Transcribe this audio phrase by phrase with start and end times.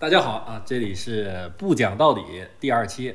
[0.00, 2.22] 大家好啊，这里是不讲道理
[2.60, 3.12] 第二期。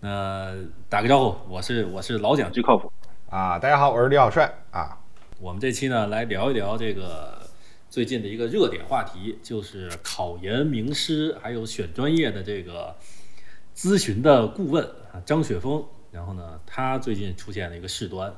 [0.00, 0.52] 那
[0.88, 2.90] 打个招呼，我是我是老蒋，最靠谱
[3.30, 3.56] 啊。
[3.60, 4.98] 大家好，我是李小帅啊。
[5.38, 7.48] 我们这期呢来聊一聊这个
[7.88, 12.96] 最近的一个热点话题，就是考研名师还有选专业的这个
[13.76, 15.84] 咨询的顾问啊张雪峰。
[16.10, 18.34] 然后呢，他最近出现了一个事端，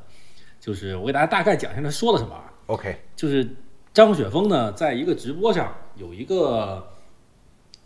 [0.61, 2.39] 就是我给大家大概讲一下他说了什么。
[2.67, 3.49] OK，就是
[3.95, 6.87] 张雪峰呢，在一个直播上有一个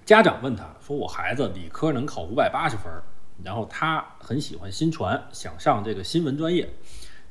[0.04, 2.92] 家长问他说：“我孩子理科能考五百八十分。”
[3.42, 6.68] 然后他很喜欢新传，想上这个新闻专业，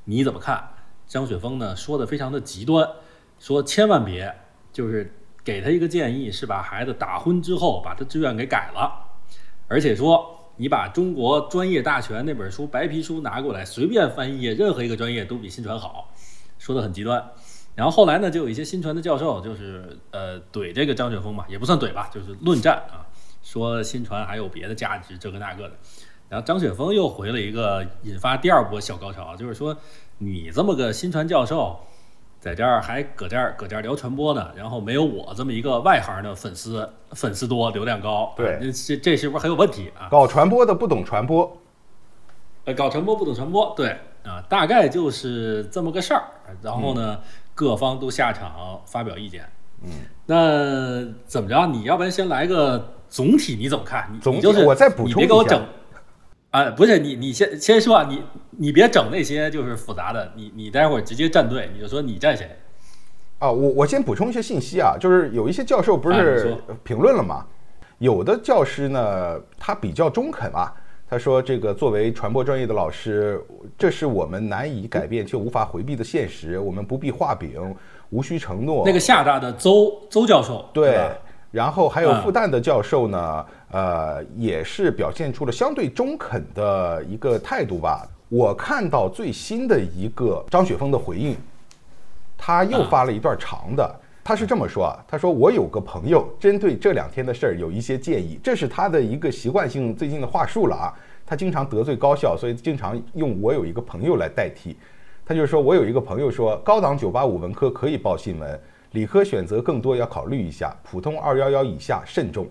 [0.03, 0.67] 你怎么看？
[1.07, 2.89] 张雪峰呢说的非常的极端，
[3.39, 4.33] 说千万别，
[4.73, 8.91] 就是给他一个建议，是把孩子打昏之后，把他志愿给改了，
[9.67, 16.11] 而且说你把中国专业大全那本书白皮书拿过来，随便翻一页，任何一个专业都比新传好，
[16.57, 17.23] 说的很极端。
[17.75, 23.07] 然后后来呢，就有一些新传的教授，就是呃怼这个张雪峰嘛，也不算怼吧，就是论战啊。
[23.43, 25.73] 说新传还有别的价值，这个那个的，
[26.29, 29.75] 然后张雪峰又回了一个引发第二波小高潮，就是说
[30.19, 31.79] 你这么个新传教授，
[32.39, 40.07] 在这儿还搁这儿搁这儿聊传播呢，然后没有我这么一个外行的粉丝粉丝多，流量高，对，这这是不是很有问题啊？
[40.11, 41.57] 搞传播的不懂传播，
[42.65, 46.23] 呃，搞传播不懂传播，对啊，大概就是这么个事儿。
[46.61, 47.19] 然后呢，
[47.61, 49.47] 各方都下场发表意见，
[49.83, 49.89] 嗯，
[50.25, 51.67] 那怎么着？
[51.67, 52.95] 你要不然先来个。
[53.11, 54.09] 总体你怎么看？
[54.13, 55.61] 你总体就是我再补充你别给我整
[56.51, 56.69] 啊！
[56.71, 58.07] 不是你，你先先说啊！
[58.09, 60.31] 你你别整那些就是复杂的。
[60.33, 62.57] 你你待会儿直接站队，你就说你站谁
[63.39, 63.51] 啊？
[63.51, 67.45] 我我先补充一些信息啊，就是有一些教授不是评论了吗？
[67.97, 70.73] 有的教师呢，他比较中肯啊，
[71.11, 73.43] 他说这个作为传播专业的老师，
[73.77, 77.75] 这是我们难以改变却无法回避的现实，我们不必画饼，
[78.11, 78.85] 无需承诺。
[78.85, 81.05] 那个厦大的邹邹教授对。
[81.51, 88.07] 然后还有复旦的教授呢，呃，也是表现出了相对中肯的一个态度吧。
[88.29, 91.35] 我看到最新的一个张雪峰的回应，
[92.37, 93.99] 他又发了一段长的，
[94.31, 100.93] 他是这么说啊，他说我有个朋友针对这两天的事儿有一些建议，这是他的一个习惯性最近的话术了啊。
[101.25, 104.77] 他经常得罪高校，所以经常用我有一个朋友来代替。
[105.25, 108.57] 他就说我有一个朋友说，高档九八五文科可以报新闻。
[108.91, 112.47] 理科选择更多要考虑一下，普通二幺幺以下慎重。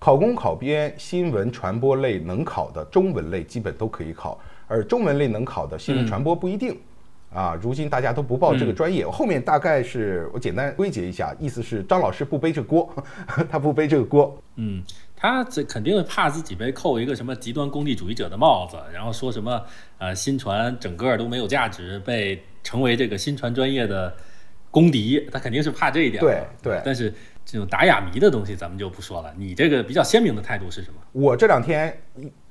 [0.00, 4.36] 考公考编新闻传播类能考的，中文类基本都可以考，
[4.66, 6.76] 而中文类能考的新闻传播不一定。
[7.32, 12.92] 啊，如今大家都不报这个专业，后面大概是我简单归结一下，意思是张老师不背这个锅，
[13.50, 14.36] 他不背这个锅。
[14.56, 14.82] 嗯，
[15.16, 19.62] 他这肯定怕自己被扣一个什么极端功利主义者的帽子，然后说什么
[19.98, 24.14] 呃新传整个都没有价值，被成为这个新传专业的。
[24.72, 26.20] 公敌，他肯定是怕这一点。
[26.20, 27.12] 对对，但是
[27.44, 29.34] 这种打哑谜的东西咱们就不说了。
[29.36, 31.00] 你这个比较鲜明的态度是什么？
[31.10, 31.92] 我这两天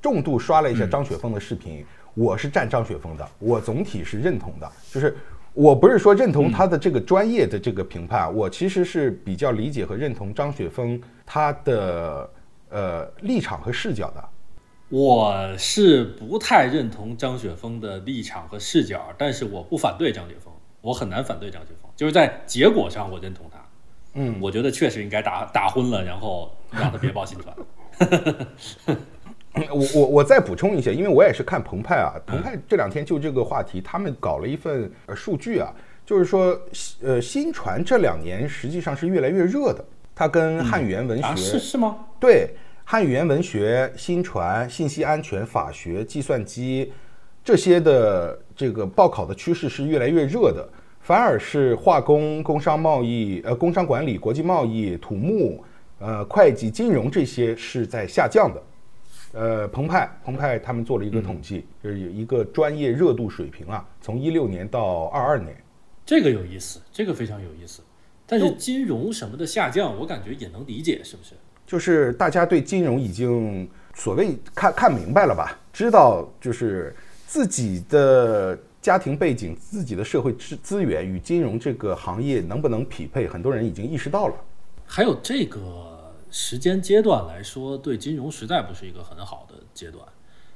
[0.01, 1.85] 重度刷了一下张雪峰的视频，
[2.19, 4.69] 我是站张雪峰的，我总体是认同的。
[4.91, 5.15] 就是
[5.53, 12.29] 我不是说认同他的这个专业的这个评判，我其实是比较理解和认同张雪峰他的
[12.71, 14.21] 呃立场和视角的。
[14.89, 21.89] 我是不太认同张雪峰的立场和视角，但是我不反对张雪峰，我很难反对张雪峰。
[21.95, 23.59] 就是在结果上，我认同他。
[24.15, 27.55] 嗯，我觉得确实应该打打昏了，然后让他别报新传。
[29.71, 35.73] 我我我再补充一下，因为我也是看澎湃啊，澎湃这两天就这个话题，他们搞了一份呃数据啊，
[36.05, 36.59] 就是说
[37.01, 39.83] 呃新传这两年实际上是越来越热的，
[40.15, 41.97] 它跟汉语言文学是是吗？
[42.19, 42.49] 对，
[42.83, 46.91] 汉语言文学、新传、信息安全、法学、计算机
[47.43, 50.67] 这些的这个报考的趋势是越来越热的。
[51.01, 55.63] 反而是化工、工商贸易、呃，工商管理、国际贸易、土木、
[55.97, 58.61] 呃，会计、金融这些是在下降的。
[59.33, 65.55] 呃，澎湃，澎湃他们做了一个统计，就是有一个专业热度水平啊，从一六年到二二年，
[66.05, 67.81] 这个有意思，这个非常有意思。
[68.25, 71.33] 但是金融什么的下降，我感觉也能理解，是不是？
[71.65, 78.57] 就是大家对金融已经所谓看看明白了吧，知道就是自己的。
[78.81, 83.27] 家庭背景、自己的社会资资源与金融这个行业能不能匹配？
[83.27, 84.35] 很多人已经意识到了。
[84.85, 85.59] 还有这个
[86.31, 90.05] 时间阶段来说，对金融实在不是一个很好的阶段。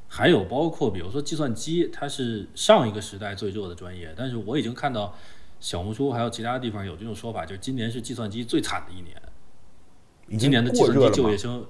[0.08, 5.16] 还有包括比如说计算机，它是上一个时代最热的专业，但是我已经看到
[5.60, 10.40] 小红书还有其他地方有这种说法，就是今年是计算机最惨的一年。
[10.40, 11.66] 今年的计算机就业生，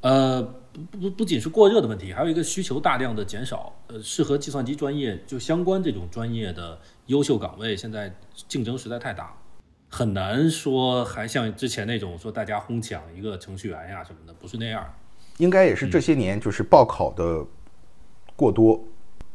[0.00, 0.54] 呃。
[0.90, 3.72] 不不不仅是过热的问题，还有一个需求大量的减少。
[3.86, 8.12] 呃，适合计算机专业就相关这种专业的优秀岗位，现在
[8.48, 9.38] 竞争实在太大。
[9.94, 14.92] 很难说还像之前那种说大家哄抢一个程序员呀什么的，不是那样。
[15.38, 17.46] 应该也是这些年就是报考的
[18.34, 18.82] 过多。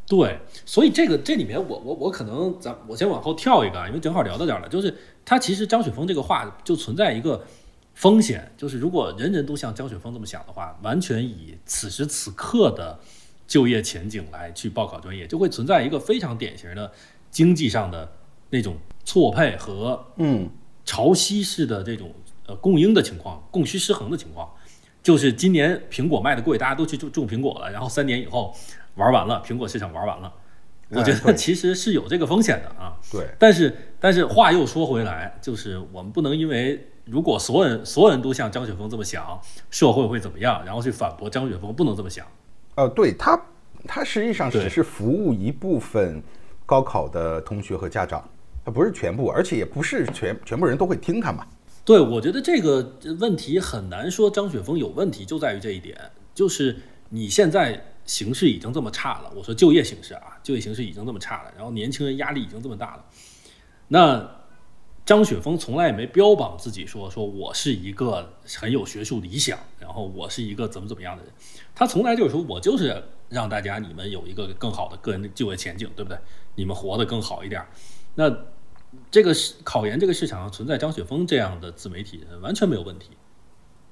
[0.06, 7.46] 对，所以这个这里面我我我可能咱我先往后跳一个，因为正好聊到这儿了，就是他其实张雪峰这个话就存在一个
[7.94, 13.00] 风险，就是如果人人都像张雪峰这么想的话，完全以此时此刻的
[13.48, 16.92] 就业前景来去报考专业，就会存在一个非常典型的
[17.32, 18.12] 经济上的
[18.50, 20.50] 那种错配和嗯
[20.86, 22.12] 潮汐式的这种
[22.48, 24.50] 呃供应的情况，供需失衡的情况，
[25.04, 28.56] 就是今年苹果卖的贵，大家都去种种苹果了，然后三年以后
[28.96, 30.34] 玩完了，苹果市场玩完了，
[30.90, 32.98] 我觉得其实是有这个风险的啊。
[33.12, 42.26] 对，但是但是话又说回来，就是我们不能因为如果所有人所有人都像张雪峰这么想，社会会怎么样，然后去反驳张雪峰不能这么想。
[42.76, 43.40] 呃，对他，
[43.86, 46.24] 他实际上只是服务一部分
[46.66, 48.28] 高考的同学和家长，
[48.64, 51.48] 他不是全部，而且也不是全全部人都会听他嘛。
[51.86, 55.98] 对，我觉得这个问题很难说张雪峰有问题，就在于这一点，
[56.36, 56.78] 就是
[57.10, 63.06] 你现在形势已经这么差了，我说就业形势啊，就业形势已经这么差了，然后年轻人压力已经这么大了，
[63.88, 64.40] 那
[65.04, 71.34] 张雪峰从来也没标榜自己说说我是一个很有学术理想，然后我是一个怎么怎么样的人，
[71.74, 76.18] 他从来就是说我就是让大家你们有一个更好的个人的就业前景，对不对？
[76.54, 77.68] 你们活得更好一点儿，
[78.16, 78.46] 那。
[79.12, 83.12] 这个市考研这个市场上存在张雪峰这样的自媒体人完全没有问题。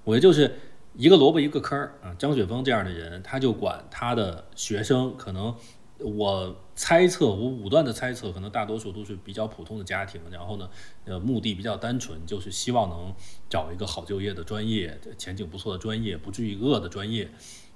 [0.04, 0.58] 我觉得就是
[0.96, 2.16] 一个萝卜一个坑儿啊。
[2.18, 5.56] 张雪峰这样的人，他就管他的学生，可能
[6.00, 10.68] 我猜测，我武断的猜测，可能大多数都是比较普通的家庭，然后呢，
[11.06, 13.14] 呃，目的比较单纯，就是希望能
[13.48, 17.30] 找一个好就业的专业，前景不错的专业，不至于饿的专业，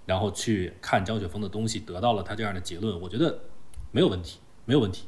[0.08, 3.42] 然后去看张雪峰的东西，得到了他这样的结论，我觉得
[3.92, 5.06] 没有问题，没有问题。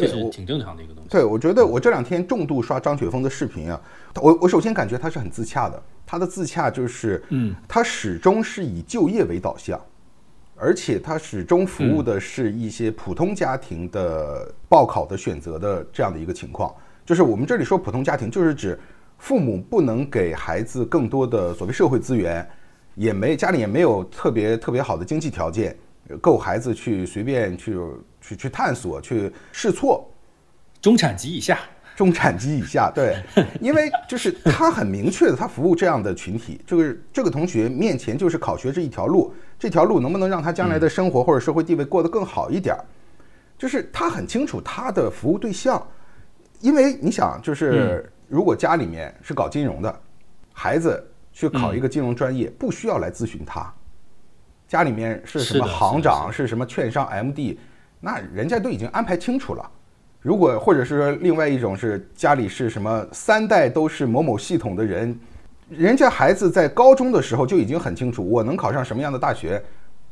[0.00, 1.08] 对，这是挺正常的一个东西。
[1.08, 3.80] 对，我觉得我这两天重度刷张雪峰的视频啊，
[4.16, 9.80] 我我首先感觉他是很自洽的，他的自洽就是，嗯，他始终是以就业为导向，
[10.56, 16.74] 而且他始终服务的是一些普通家庭的报考的选择的这样的一个情况。
[17.04, 18.78] 就是我们这里说普通家庭，就是指
[19.18, 22.48] 父母不能给孩子更多的所谓社会资源，
[22.94, 25.76] 也没家里也没有特别特别好的经济条件，呃
[26.18, 27.76] 够孩子去随便去
[28.20, 30.06] 去去探索、去试错。
[30.80, 31.58] 中产级以下，
[31.94, 33.22] 中产级以下，对，
[33.60, 42.82] 因为就是他很明确的，他服务这样的群体，就是这个同学面前就是考学这一条路，这条路能不能让他将来的生活或者社会地位过得更好一点儿，
[43.58, 45.86] 就是他很清楚他的服务对象，
[46.60, 50.00] 因为你想，就是如果家里面是搞金融的，
[50.54, 53.70] 孩子去考一个金融专业，不需要来咨询他，
[54.70, 57.58] 家里面是什么行长，是什么券商 MD，
[57.98, 59.68] 那人家都已经安排清楚了。
[60.20, 65.18] 如果或者是说另外一种是家里是什么三代都是某某系统的人，
[65.68, 69.60] 人家孩子在高中的时候就已经很清楚，我能考上什么样的大学，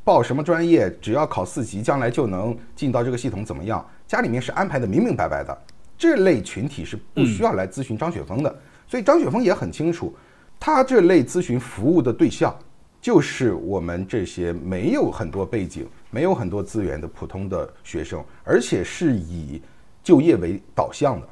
[0.02, 3.88] 报什么专业，只要考四级，将来就能进到这个系统，怎么样？
[4.08, 5.56] 家里面是安排的明明白白的。
[5.96, 8.52] 这类群体是不需要来咨询张雪峰的，
[8.88, 10.12] 所以张雪峰也很清楚，
[10.58, 12.52] 他这类咨询服务的对象
[13.00, 19.62] 就是我们这些没有很多背景、没有很多资源的普通的学生，而且是以
[20.03, 21.29] 就业为导向的。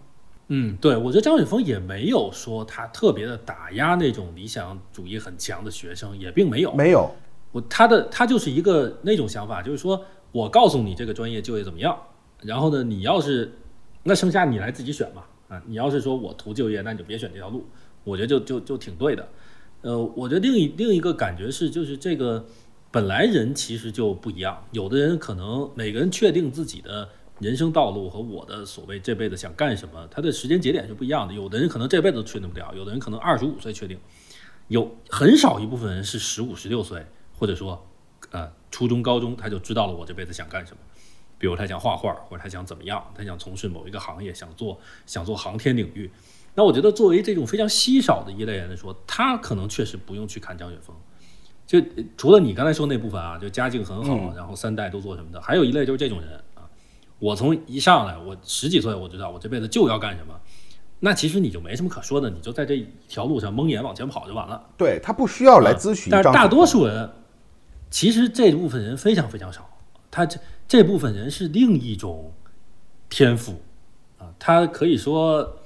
[0.49, 6.73] 嗯，对，我觉得张雪峰也没有说他特别的打压那种理想主义很强的学生，也并没有。
[6.73, 7.11] 没有，
[7.51, 11.99] 我他的他就是一个那种想法，就是说我告诉你这个专业就业怎么样，
[12.43, 13.53] 然后呢，你要是
[14.05, 17.67] 那剩下你来自己选嘛，啊，你要是说我图就业，那你就别选这条路，
[18.05, 19.29] 我觉得就就就挺对的。
[19.87, 22.45] 呃，我觉得另一另一个感觉是，就是这个
[22.91, 31.33] 本来人其实就不一样，有的人可能每个人确定自己的人生道路和我的所谓这辈子想干什么，他的时间节点是不一样的。
[31.33, 33.97] 有的人可能这辈子都确定不了，有的人可能二十五岁确定，
[34.67, 37.07] 有很少一部分人是十五、十六岁，
[37.39, 37.87] 或者说
[38.33, 40.79] 呃初中、高中他就知道了我这辈子想干什么。
[41.39, 46.11] 比如他想画画，或者他想怎么样，他想从事某一个行业，想做想做航天领域。
[46.57, 50.97] 那我觉得作为这种非常稀少的一类人来说，他可能确实不用去看张雪峰。
[51.67, 56.63] 就呃除了你刚才说那部分啊，就家境很好，然后三代都做什么的，还有一类就是这种人啊。
[57.19, 60.35] 我从一上来，我十几岁我知道我这辈子就要干什么，
[61.01, 64.65] 那其实你就没什么可说的，你就在这一条路上蒙眼往前跑就完了。
[64.79, 67.11] 对他不需要来咨询但是大多数人，
[67.91, 69.69] 其实这部分人非常非常少，
[70.11, 72.33] 他这这部分人是另一种
[73.11, 73.61] 天赋
[74.19, 75.59] 啊，他可以说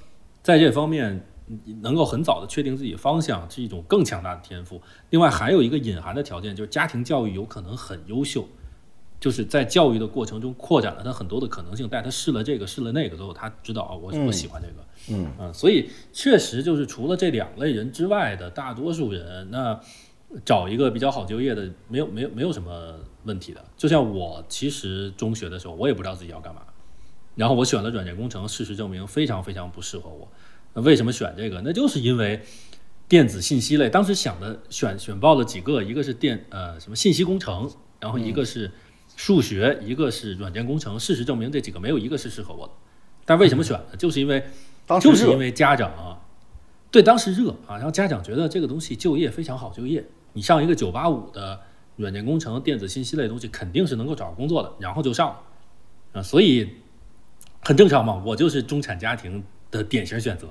[0.42, 1.26] 在这方面
[1.82, 4.80] 能够很早的确定自己方向，是一种更强大的天赋。
[5.11, 8.47] 另外还有一个隐含的条件，就是家庭教育有可能很优秀，
[9.18, 19.78] 就是在教育的过程中扩展了他很多的可能性，带他试了这个试了那个之后，他知道啊，我我喜欢这个，嗯嗯，所以确实就是除了这两类人之外的大多数人，那
[20.44, 22.94] 找一个比较好就业的，没有没有没有什么
[23.25, 23.62] 问题的。
[23.76, 26.62] 就像我其实中学的时候，我也不知道自己要干嘛，
[27.40, 30.28] 然后我选了软件工程，事实证明非常非常不适合我。
[30.75, 31.61] 那为什么选这个？
[31.64, 32.40] 那就是因为
[33.09, 38.70] 电子信息类，当时想的选选报了几个，一个是电呃什么信息工程，然后一个是。
[39.16, 42.73] 数学一个是软件工程，事实证明这几个没有一个是适合我的。
[43.26, 43.97] 但为什么选呢？
[43.99, 44.42] 就是因为，
[44.99, 46.18] 就是因为家长啊，
[46.90, 51.61] 对当时热啊，然后家长觉得这个东西就业非常好就业，你上一个九八五的
[51.97, 55.42] 软件工程、电子信息类东西肯定是能够找到工作的，然后就上了
[56.12, 56.66] 啊，所以
[57.62, 58.23] 很正常嘛。
[58.25, 60.49] 我就是中产家庭的典型选择，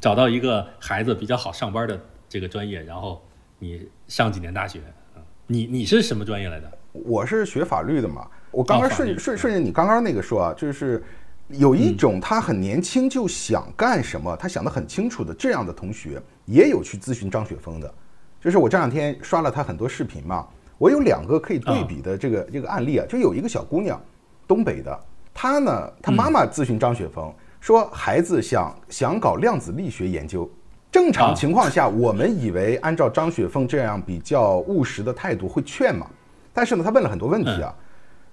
[0.00, 3.22] 找到一个孩子比较好上班的这个专业，然后
[3.58, 4.80] 你上几年大学
[5.14, 5.20] 啊。
[5.46, 6.70] 你你是什么专业来的？
[6.92, 11.02] 我是学法律的嘛，我刚刚顺顺顺着你刚刚那个说啊，就是
[11.48, 17.94] 有一种他很年轻就想干什么，他想得很清楚的这样的同学，也有去咨询张雪峰的。
[18.40, 24.00] 就是我这两天刷了他很多视频嘛，我有两个可以对比的这个这个案例啊，就有一个小姑娘，
[24.46, 25.00] 东北的，
[25.40, 30.50] 她呢，他妈妈咨询张雪峰说，孩子想想搞量子力学研究。
[30.90, 36.10] 正常情况下，我们以为按照张雪峰这样比较务实的态度会劝嘛。
[36.52, 37.72] 但是呢，他问了很多问题啊，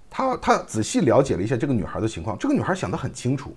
[0.09, 3.55] 他他仔细了解了一下这个女孩的情况，这个女孩想得很清楚，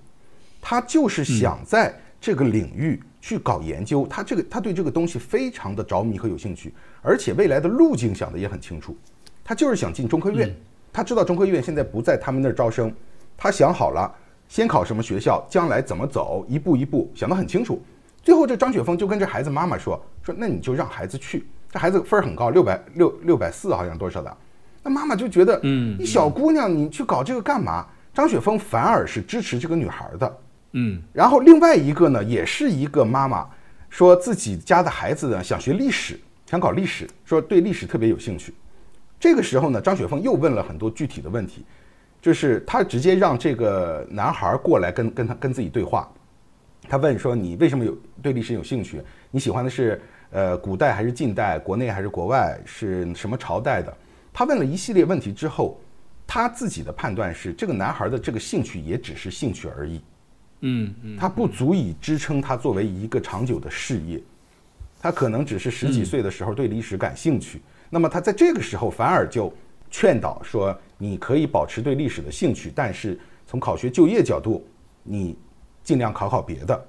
[0.60, 8.94] 她就是想在这个领域去搞研究，她这个她对这个东西非常的着迷和有兴趣，而且未来的路径想得也很清楚，
[9.42, 10.54] 她就是想进中科院，
[10.92, 12.92] 她知道中科院现在不在他们那儿招生，
[13.38, 14.14] 她想好了
[14.49, 17.80] 先考什么学校，将来怎么走，一步一步想得很清楚。
[18.23, 24.37] 最后这张雪峰就跟这孩子妈妈说说，那你就让孩子去，这孩子分儿很高，六百六六百四好像多少的。
[24.83, 27.87] 那妈妈就觉得，嗯，你小姑娘，你去搞这个干嘛？
[28.12, 30.38] 张雪峰反而是支持这个女孩的，
[30.73, 31.00] 嗯。
[31.12, 33.47] 然后另外一个呢，也是一个妈妈，
[33.88, 38.52] 说自己家的孩子呢想学历史，想搞历史，说对历史特别有兴趣。
[39.21, 41.64] 这个时候呢，张雪峰又问了很多具体的问题，
[42.20, 46.10] 就是他直接让这个男孩过来跟跟他跟自己对话。
[46.88, 49.02] 他问说：“你为什么有对历史有兴趣？
[49.30, 51.58] 你喜欢的是呃古代还是近代？
[51.58, 52.58] 国内还是国外？
[52.64, 53.94] 是什么朝代的？”
[54.32, 55.80] 他问了一系列问题之后，
[56.26, 60.00] 他自己的判断是，这个男孩的这个兴趣也只是兴趣而已，
[60.60, 64.22] 嗯嗯，他不足以支撑他作为一个长久的事业，
[65.00, 67.60] 他可能只是十几岁的时候对历史感兴趣，
[67.90, 69.52] 那么他在这个时候反而就
[69.90, 74.66] 劝导说，你可以保持对历史的兴趣，但是从考学就业角度，
[75.02, 75.38] 你
[75.82, 76.86] 尽量考考别的。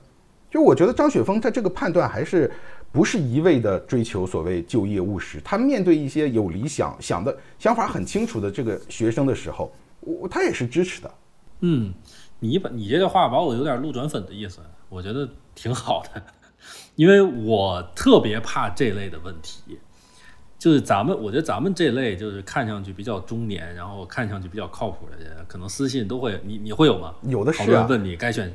[0.52, 2.52] 就我觉得张雪峰他这个判断还是。
[2.92, 11.14] 不是一味的追求所谓就业务实，他面对一些有理想、想的想法很清楚的这个学生的时候，我他也是支持的。
[11.60, 11.94] 嗯，
[12.40, 14.58] 你把你这个话把我有点路转粉的意思，
[14.90, 16.24] 我觉得挺好的，
[16.96, 19.78] 因为我特别怕这类的问题，
[20.60, 27.16] 就是咱们我觉得咱们这类就是看上去比较中年，然后看上去比较靠谱的人，可能私信都会，你你会有吗？
[27.24, 28.54] 有的是，好多人问你该选，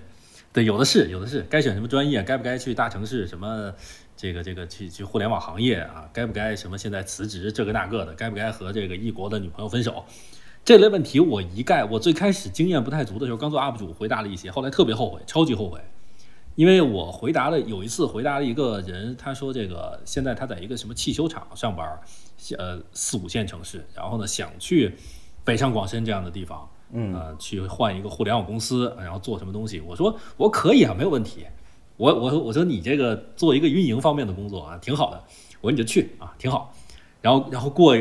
[0.52, 3.73] 对，有的是，有的是该选什么专业，该不该去大城市什么。
[4.16, 10.04] 这个这个去去互联网行业啊，该不该什么现在辞职这个那个的，该不该和这个异国的女朋友分手，
[10.64, 15.80] 这类问题我一概我最开始经验不太足的时候，刚做 UP 主回答了一些，后来特别后悔，超级后悔，
[16.54, 21.99] 因为我回答了有一次回答了一个人，他说这个现在他在一个什么汽修厂上班，
[22.56, 24.94] 呃四五线城市，然后呢想去
[25.44, 31.44] 北上广深这样的地方，嗯，去换一个互联网公司，然后做什么东西，我说我可以啊，没有问题。
[31.96, 35.23] 我我我说你这个做一个运营方面的工作啊，挺好的。
[35.61, 36.75] 我说你就去啊，挺好。
[37.20, 37.96] 然后然后过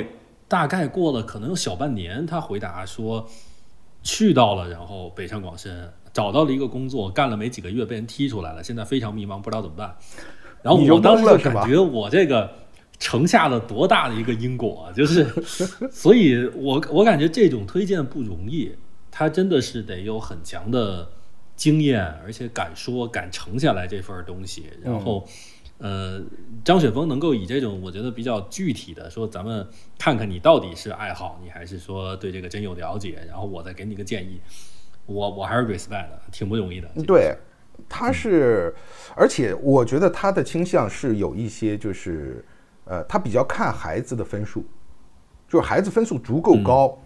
[0.48, 3.27] 大概过了可能有小半年，他回答说
[4.03, 9.93] 去到了，然后北上广深找到了一个工作，干了没几个月被人踢出来了，现在非常迷茫，不知道怎么办。
[10.62, 12.50] 然后我当时就感觉我这个
[13.00, 15.25] 承下了多大的一个因果，就是，
[15.91, 18.72] 所以我我感觉这种推荐不容易，
[19.12, 21.10] 他真的是得有很强的。
[21.55, 25.24] 经验，而且敢说敢承下来这份东西，然后，
[25.77, 26.20] 呃，
[26.65, 29.65] 张雪峰能够以这种我觉得比较具体的说，咱们
[30.00, 34.41] 看看你到底是爱好，你还是说对这个真有了解，然后我再给你个建议，
[35.05, 36.89] 我我还是 respect 的，挺不容易的。
[37.05, 37.36] 对，
[37.89, 38.74] 他是，
[39.15, 42.43] 而且我觉得他的倾向是有一些，就是
[42.86, 44.65] 呃，他比较看孩子的分数，
[45.48, 46.98] 就是孩子分数足够高，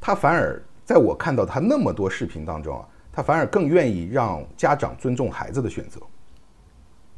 [0.00, 2.86] 他反而在我看到他那么多视频当中啊。
[3.16, 5.98] 他反而更愿意让家长尊重孩子的选择。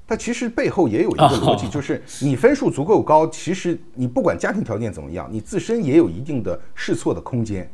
[0.07, 7.69] 他其实背后也有一个逻辑， 就是你分数足够高，其实你不管家庭条件怎么样，你自身也有一定的试错的空间。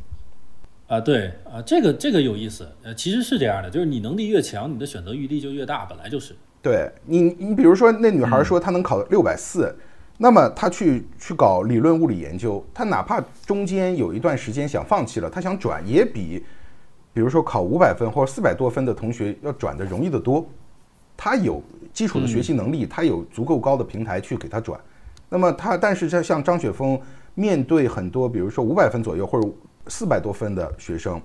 [0.86, 6.34] 啊，对啊，这个这个有意思，呃，其实是这样的，就是你能力越强，你的选择余地就越大，本来就是。
[6.60, 9.74] 对你，你比如说那女孩说她能考六百四，
[10.18, 16.44] 那么她去去搞理论物理研究，她哪怕中间有一段时间想放弃了，她想转也比，
[17.12, 20.46] 比如说考五百分或者四百多分的同学要转的容易得多。
[21.16, 21.62] 她有
[21.92, 24.78] 基础的学习能力，她有足够高的平台去给她转。
[25.28, 27.00] 那么她，但是像像张雪峰
[27.34, 29.48] 面对很多，比如说五百分左右或者
[29.88, 31.20] 四百多分的学生，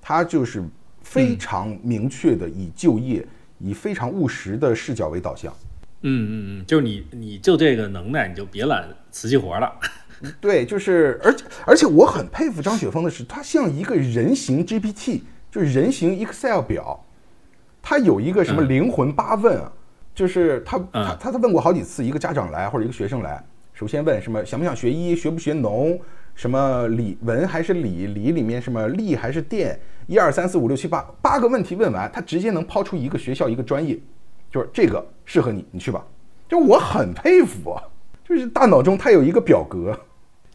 [0.00, 0.62] 他就是
[1.02, 3.26] 非常明确的以就业。
[3.64, 5.52] 以非常务实的视角为导向，
[6.00, 9.72] 嗯嗯嗯，就是你你就这个能耐，你就别揽瓷器活了。
[10.40, 17.04] 对，就是而且而且我很佩服张雪峰的是，他像一个人形 GPT，就是人形 Excel 表，
[17.80, 19.72] 他有一个什么灵魂八问啊，
[20.12, 23.40] 就是他他他他问过好几次，一个家长来或者一个学生来，
[23.72, 25.96] 首先问什么想不想学医，学不学农，
[26.34, 29.78] 什么理文还是理，理里面什么力还是电。
[30.08, 33.96] 一二三四五六七八八个问题问完，他直接能抛出一个学校一个专业，
[34.50, 36.04] 就是这个适合你，你去吧。
[36.48, 37.82] 就我很佩服啊，
[38.28, 39.96] 就是大脑中他有一个表格，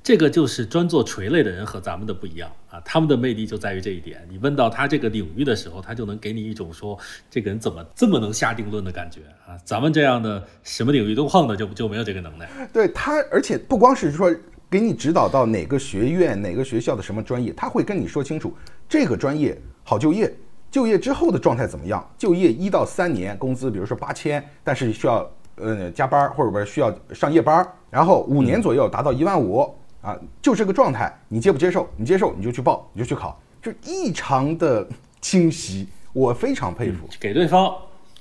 [0.04, 4.28] 这个就是专做垂类的人和咱们的不一样啊，他们的魅力就在于这一点。
[4.30, 7.00] 你问到他这个领域的时候，他就能给你一种说
[7.32, 9.58] 这个人怎么这么能下定论的感觉啊。
[9.64, 12.50] 咱们这样的什么领域都碰的就就没有这个能耐。
[12.74, 14.30] 对他，而且不光是说。
[14.70, 18.54] 给你指导到哪个学院、哪个学校的什么专业，他会跟你说清楚
[18.90, 20.34] 这个专业好就业，
[20.70, 22.06] 就业之后的状态怎么样？
[22.18, 31.88] 就业一到三年，工资比如说八千，但是需要呃加班或者不是需要上夜班，然后五年左右达到一万五啊，就这个状态，你接不接受？
[31.96, 34.86] 你接受你就去报，你就去考，就异常的
[35.22, 37.74] 清晰，我非常佩服，给对方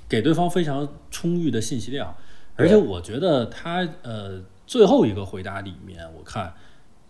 [0.09, 2.15] 给对方非常充裕的信息量，
[2.55, 4.41] 而且我觉得他呃。
[4.67, 6.55] 最后一个回答里面，我看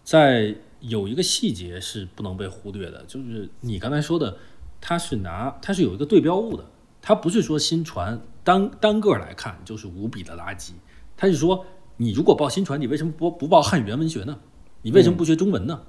[0.05, 4.37] 在有一个细节是不能被忽略的，就是你刚才说的，
[4.81, 6.65] 它是拿它是有一个对标物的，
[7.01, 10.73] 它不是说新传单单个来看就是无比的垃圾，
[11.17, 11.65] 它是说
[11.97, 14.39] 你如果报新传，你为什么不不报汉语言文学呢？
[14.83, 15.83] 你为什么不学中文呢？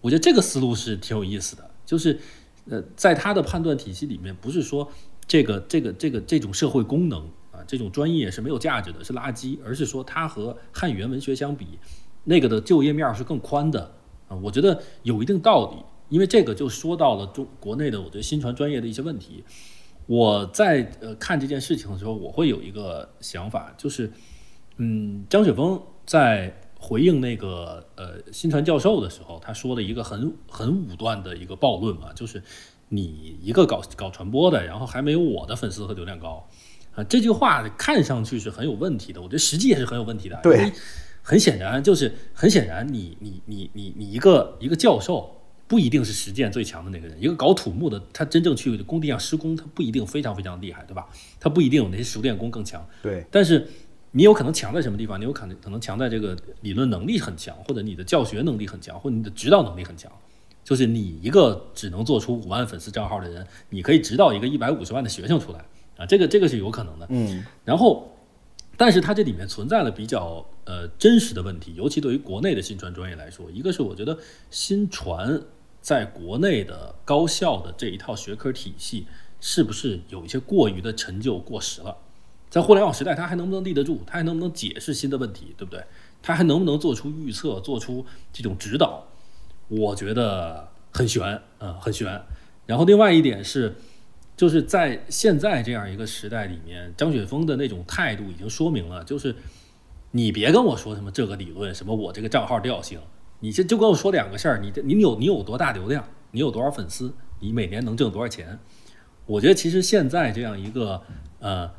[0.00, 2.18] 我觉得这个思路是挺有意思的，就是
[2.68, 4.90] 呃，在他的判断体系里面，不是说
[5.26, 7.28] 这个这个这个这种社会功能。
[7.66, 11.66] 这种专业是没有价值的，是垃圾，而是说它和汉语言文学相比，
[12.24, 13.94] 那个的就业面是更宽的
[14.28, 14.36] 啊。
[14.36, 15.76] 我觉得有一定道理，
[16.08, 19.44] 因为这个就说到了中国内的我觉得新传专业的一些问题。
[20.06, 24.10] 我在呃看这件事情的时候，我会有一个想法，就是
[24.76, 32.42] 嗯，张雪峰在回应那个呃新传教授的时候，他说了一个很很武断的一个暴论嘛，就是
[32.88, 36.48] 你一个搞搞传播的，然后还没有我的粉丝和流量高。
[37.00, 40.38] 啊，这句话看上去是很有问题的，我觉得实际也是很有问题的。
[40.42, 40.70] 对，
[41.22, 51.06] 很显然就是很显然，你你你你你一个一个教授不一定是实践最强的那个人，一个搞土木的，他真正去工地上施工，他不一定非常非常厉害，对吧？
[51.38, 52.84] 他不一定有那些熟练工更强。
[53.02, 53.66] 对，但是
[54.10, 55.20] 你有可能强在什么地方？
[55.20, 60.10] 你有可能可能强在这个理论能力很强，或者你的教学能力很强，或者你的指导能力很强。
[60.62, 65.64] 就是你一个只能做出五万粉丝账号的人，你可以指导一个一百五十万的学生出来。
[66.00, 68.10] 啊，这个这个是有可能的，嗯，然后，
[68.74, 74.16] 但是它这里面存在了比较呃真实的问题，尤其对于国内的新传专业来说，一个是我觉得
[74.50, 75.38] 新传
[75.82, 79.06] 在国内的高校的这一套学科体系
[79.42, 81.94] 是不是有一些过于的陈旧过时了？
[82.48, 84.00] 在互联网时代，它还能不能立得住？
[84.06, 85.54] 它还能不能解释新的问题？
[85.58, 85.84] 对不对？
[86.22, 89.06] 它还能不能做出预测、做出这种指导？
[89.68, 92.22] 我觉得很悬，嗯，很悬。
[92.64, 93.74] 然后另外一点是。
[94.40, 99.36] 就是在现在这样一个时代里面，张雪峰的那种态度已经说明了，就是
[100.12, 102.98] 你别跟我说什么这个理论，什么我这个账号调性，
[103.40, 108.58] 你就就跟我说两个事儿，你你有你有多大流量，你有多少粉丝，你每年能挣多少钱？
[109.26, 111.02] 我觉得其实现在这样一个
[111.40, 111.70] 呃，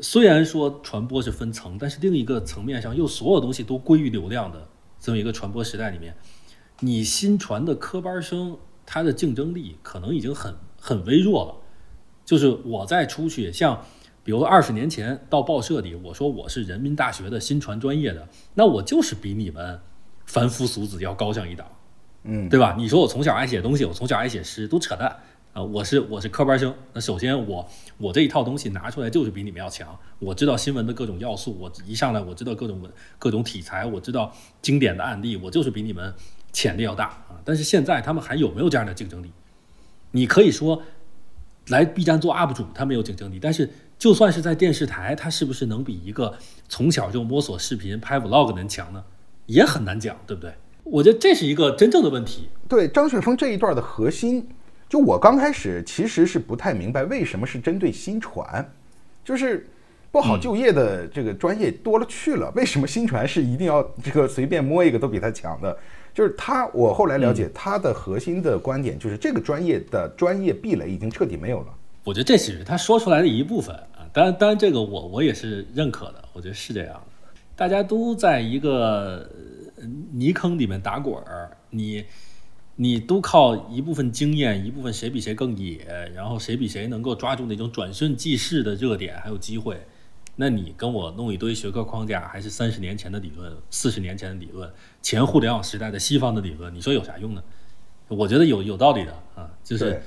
[0.00, 4.66] 虽然说传播是分层，但是另一个层面上又所有东西都归于流量的
[4.98, 6.16] 这么一个传播时代里面，
[6.80, 11.54] 你新传的科班生他的竞争力可能已经很很微弱了。
[12.28, 13.82] 就是我再出去，像
[14.22, 19.80] 比如二十年前到报社里，我说我是人民大学的新传专业的，那我就是比你们
[20.26, 21.66] 凡夫俗子要高上一档，
[22.24, 22.74] 嗯，对吧？
[22.76, 25.08] 你说我从小爱写东西，我从小爱写诗，都扯淡
[25.54, 25.62] 啊！
[25.62, 29.98] 我是我是科班生，那首先我我这一套东西拿出来就是比你们要强。
[30.18, 36.12] 我知道新闻的各种要素，我一上来我知道各种文各种题材，我知道经典的案例，我就是比你们
[36.52, 37.40] 潜力要大啊！
[37.42, 39.32] 但是现在他们还有没有这样的竞争力？
[40.10, 40.82] 你可以说。
[41.68, 43.38] 来 B 站做 UP 主，他没有竞争力。
[43.40, 46.34] 但是，就算是在电视台，他是不是能比一个
[46.68, 49.04] 从小就摸索视频、拍 Vlog 的人强呢？
[49.46, 50.52] 也很难讲，对不对？
[50.84, 52.48] 我觉得这是一个真正的问题。
[52.68, 54.48] 对张雪峰这一段的核心，
[54.88, 58.72] 就我刚开始其实是不太明白为什么是针对新传，
[59.24, 59.66] 就是
[60.10, 65.76] 不好就业的这个专业多了去了，为什么新传是一定要这个随便摸一个都比他强的？
[66.18, 71.66] 就是他，我后来了解他的核心的观点就是这个专业的专业壁垒已经彻底没有了。
[72.02, 77.38] 我觉得这只是他说出来的一部分啊，当然，当然这个我我也是认可的，我觉得是这样的。
[77.54, 79.30] 大家都在一个
[80.12, 82.04] 泥坑里面打滚儿，你
[82.74, 89.80] 你都靠一部分经验，一部分谁比谁更野，然后谁比谁能够抓住那种转瞬即逝的热点还有机会。
[90.40, 94.70] 那你跟我弄一堆学科框架，还是三十年前的理论，四十年前的理论，
[95.02, 97.42] 前互联网时代的西方的理论，你说有啥用呢？
[98.06, 100.00] 我觉得有有道理的啊，就是，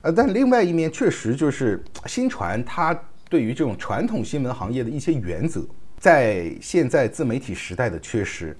[0.00, 5.62] 呃，但另外一面确实就是新传它对于这种传统新闻行业的一些原则，
[5.98, 8.56] 在现在自媒体时代的缺失，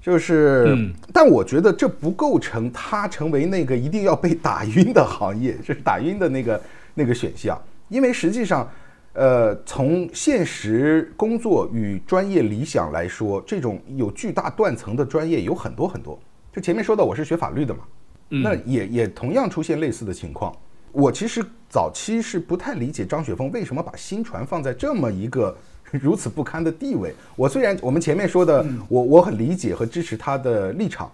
[0.00, 0.78] 就是，
[1.12, 6.62] 但我觉得这不构成它成为那个一定要被打晕的行业，就是打晕的那个
[6.94, 8.70] 那个选项，因为实际上。
[9.14, 16.18] 呃，从现实工作与专业理想来说，这种有巨大断层的专业有很多很多。
[16.52, 17.80] 就前面说到，我是学法律的嘛，
[18.28, 20.54] 那也也同样出现类似的情况。
[20.92, 25.56] 我其实早期是不太理解张雪峰为什么把新传放在这么一个
[25.90, 27.14] 如此不堪的地位。
[27.34, 31.10] 我虽然我们前面说的，我我很理解和支持他的立场，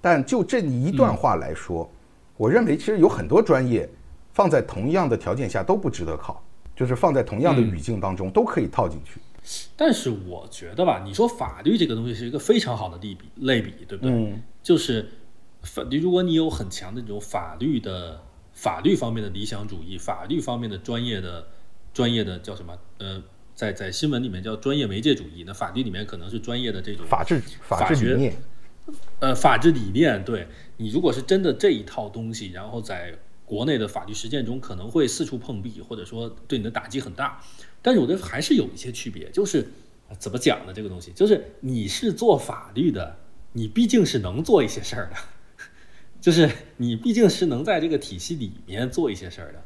[0.00, 1.90] 但就这一段话来说，
[2.36, 3.88] 我认为其实有很多专业
[4.32, 6.42] 放在同样的条件下都不值得考。
[6.80, 9.20] 就是放在同样的语境当中都可以套进去，
[9.76, 14.10] 但是我觉得吧，你说法律这个东西是一个非常好的类比，类比对不对？
[14.10, 15.06] 嗯，就是
[15.60, 18.22] 法律，如果你有很强的这种法律的
[18.54, 21.48] 法律方面的理想主义，法律方面的专业的
[21.92, 22.74] 专业的叫什么？
[22.96, 23.22] 呃，
[23.54, 28.34] 在在新闻里面叫专业媒介主义，那法律里面可能是专业的这种法治法治理念，
[29.18, 30.24] 呃，法治理念。
[30.24, 33.18] 对你如果是真的这一套东西，然后在。
[33.50, 37.42] 国内的法律实践中可能会四处碰壁，或者说对你的打击很大，
[37.82, 39.66] 但是我觉得还是有一些区别，就是
[40.20, 40.72] 怎么讲呢？
[40.72, 43.18] 这个东西就是你是做法律的，
[43.54, 45.16] 你毕竟是能做一些事儿的，
[46.22, 49.60] 就是你毕竟是能在这个体系里面做一些事儿的。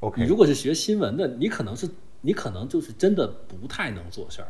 [0.00, 1.86] OK，你如果是学新闻的，你可能是
[2.22, 4.48] 你可能就是真的不太能做事儿，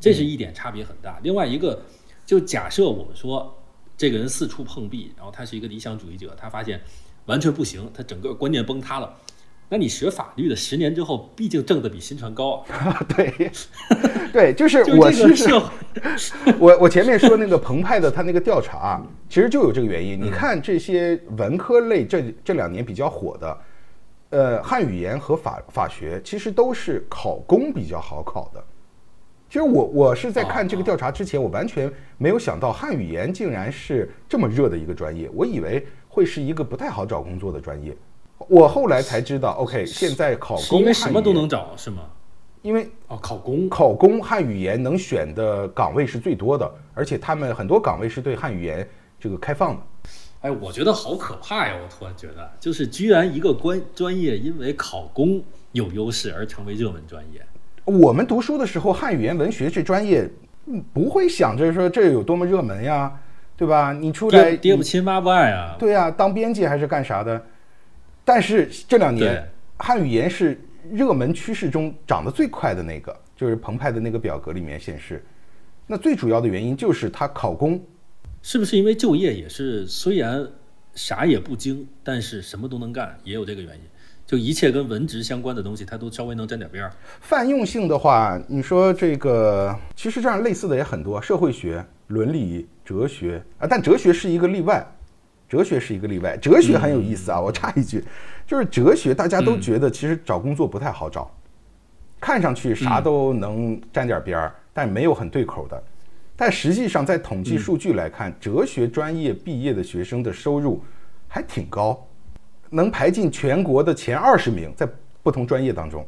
[0.00, 1.20] 这是一点差别很大。
[1.22, 1.82] 另外一个，
[2.24, 3.62] 就假设我们说
[3.98, 6.80] 这个人四处碰壁，然后他是一个理想主义者，他发现。
[7.26, 9.14] 完全不行，他整个观念崩塌了。
[9.70, 13.04] 那你学法律的十年之后，毕竟挣的比新传高啊。
[13.16, 13.50] 对，
[14.30, 15.50] 对，就是 我其实
[16.58, 20.20] 我我前面说那个澎湃的他那个调查，其实就有这个原因。
[20.20, 23.58] 你看这些文科类这这两年比较火的，
[24.28, 28.62] 呃，汉语言和法法学，其实都是考公比较好考的。
[29.48, 35.84] 其实我我是在看这个调查之前，我完全没有想到汉语言竟然是这么热的一个专业，我以为。
[36.14, 37.92] 会是一个不太好找工作的专业，
[38.46, 42.04] 我后来才知道，OK，现在考公因为什么都能找是吗？
[42.62, 49.82] 因为哦，考公考公汉语言能选的岗位是最多的，而且他们很多岗位是对汉语言这个开放的。
[50.42, 51.74] 哎，我觉得好可怕呀！
[51.82, 57.44] 我突然觉得，就是居然一个关专业因为考公有优势而成为热门专业。
[57.84, 60.30] 我们读书的时候，汉语言文学这专业，
[60.92, 63.12] 不会想着说这有多么热门呀。
[63.56, 63.92] 对吧？
[63.92, 65.76] 你出来爹不亲妈不爱啊？
[65.78, 67.40] 对啊，当编辑还是干啥的？
[68.24, 75.24] 但是这两年汉语言是热门趋势中涨得最快的那个，就是澎湃的那个表格里面显示。
[75.86, 77.80] 那最主要的原因就是它考公，
[78.42, 80.44] 是不是因为就业也是虽然
[80.94, 83.80] 啥也不精，但是什么都能干，也有这个原因。
[84.26, 86.92] 就一切跟文职相关的东西，它都稍微能沾点边儿。
[87.20, 92.66] 泛用性的话，你说这个其实这样类似的也很多，社会学、伦理。
[92.84, 94.86] 哲学啊，但哲学是一个例外，
[95.48, 96.36] 哲学是一个例外。
[96.36, 98.04] 哲学很有意思啊，我插一句，
[98.46, 101.30] 就是哲学大家都觉得其实找工作不太好找，
[102.20, 105.82] 看上去啥都能沾点边儿，但没有很对口的。
[106.36, 110.82] 但实际上，在统计数据来看，哲学专业毕业的学生的收入
[111.28, 112.06] 还挺高，
[112.70, 114.86] 能排进全国的前二十名，在
[115.22, 116.04] 不同专业当中。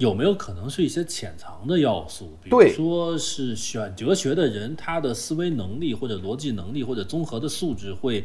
[0.00, 2.34] 有没有可能是一些潜藏的要素？
[2.42, 8.24] 比如说是选哲学的人，他的思维能力或者逻辑能力或者综合的素质会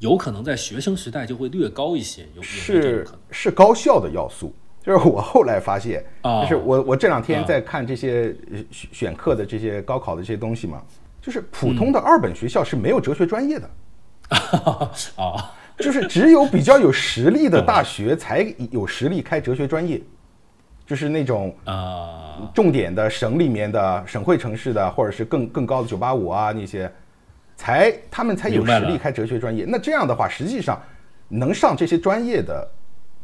[0.00, 2.26] 有可能在学生时代就会略高一些。
[2.36, 4.52] 有是是高校的要素，
[4.84, 6.04] 就是我后来发现，
[6.42, 8.36] 就是我我这两天在看这些
[8.70, 10.82] 选课的这些高考的这些东西嘛，
[11.22, 13.70] 就是普通的二本学校是没有哲学专业的，
[15.16, 19.98] 啊，就是只有比较有实力的 大学才有实力开哲学专业。
[20.86, 26.90] 就是那种啊，重点的省里面的省会城市的，或者是更更高的九八五啊那些，
[27.56, 29.64] 才他们才有实力开哲学专业。
[29.66, 30.80] 那这样的话，实际上
[31.28, 32.70] 能上这些专业的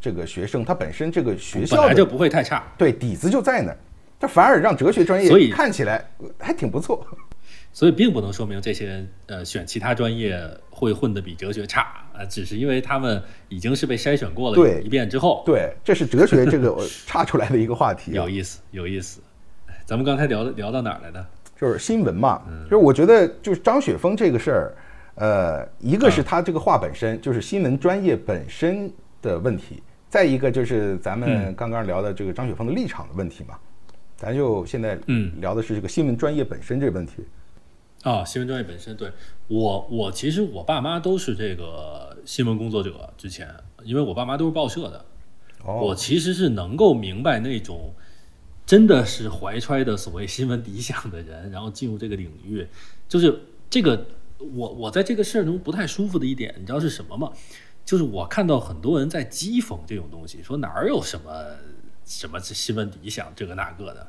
[0.01, 2.62] 这个学生，他本身这个学校就不会太差。
[2.79, 3.77] 对底子就在那儿，
[4.18, 7.07] 这反而让哲学专业看起来呃还挺不错。
[7.72, 10.38] 所以并不能说明这些人呃选其他专业
[10.70, 19.20] 会混得比哲学差啊、呃只是因为他们已经是被筛选过对了一遍之后，对，这是哲学这个呃岔出来的一个话题啊 有，意思，有意思。
[19.66, 21.24] 哎咱们刚才聊聊到哪儿来的？
[21.59, 24.74] 就是新闻嘛，嗯就是我觉得就是张雪峰这个事儿，
[25.14, 28.90] 呃，一个啊是他这个话本身就是新闻专业本身
[29.22, 33.56] 的问题，再一个就是咱们嗯刚刚聊的这个张雪峰的立场的问题嘛，
[34.16, 37.24] 咱就现在嗯聊的是这个新闻专业本身这个问题。
[38.02, 39.12] 啊，新闻专业本身，对
[39.48, 43.12] 我，我其实我爸妈都是这个新闻工作者。
[43.18, 45.04] 之前，因为我爸妈都是报社的，
[45.64, 47.94] 我哦，其实是能够明白那种
[48.64, 52.66] 真的是怀揣的所谓新闻理想的人，然后进入这个领域，
[53.06, 54.06] 就是这个
[54.38, 57.30] 我我在这个事儿中不太舒服的一点，你知道是什么吗？
[57.84, 61.30] 就是我看到很多人在讥讽这种东西，说哪儿有什么
[62.06, 64.06] 什么新闻理想这个那个的，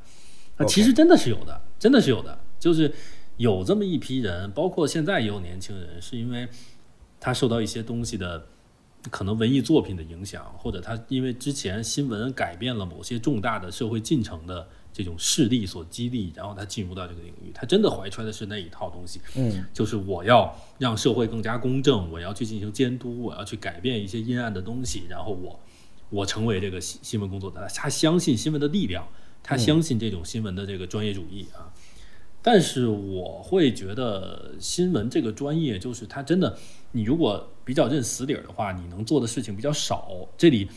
[0.58, 2.94] 那其实真的是有的，真的是有的，就是
[3.42, 6.48] 有这么一批人，包括现在也有年轻人，是因为
[7.20, 8.46] 他受到一些东西的
[9.10, 25.60] 可能文艺作品的影响，或者他因为之前新闻改变了某些重大的社会进程的这种势力所激励，然后他进入到这个领域，他真的怀揣的是那一套东西，嗯，就是我要让社会更加公正，我要去进行监督，我要去改变一些阴暗的东西，然后我
[26.12, 29.08] 我成为这个新新闻工作者，他相信新闻的力量，
[29.42, 31.74] 他相信这种新闻的这个专业主义啊。
[32.44, 36.58] 但是我会觉得新闻这个专业，就是它真的，
[36.92, 40.10] 你如果比较认死理儿的话，你能做的事情比较少。
[40.38, 40.68] 这里，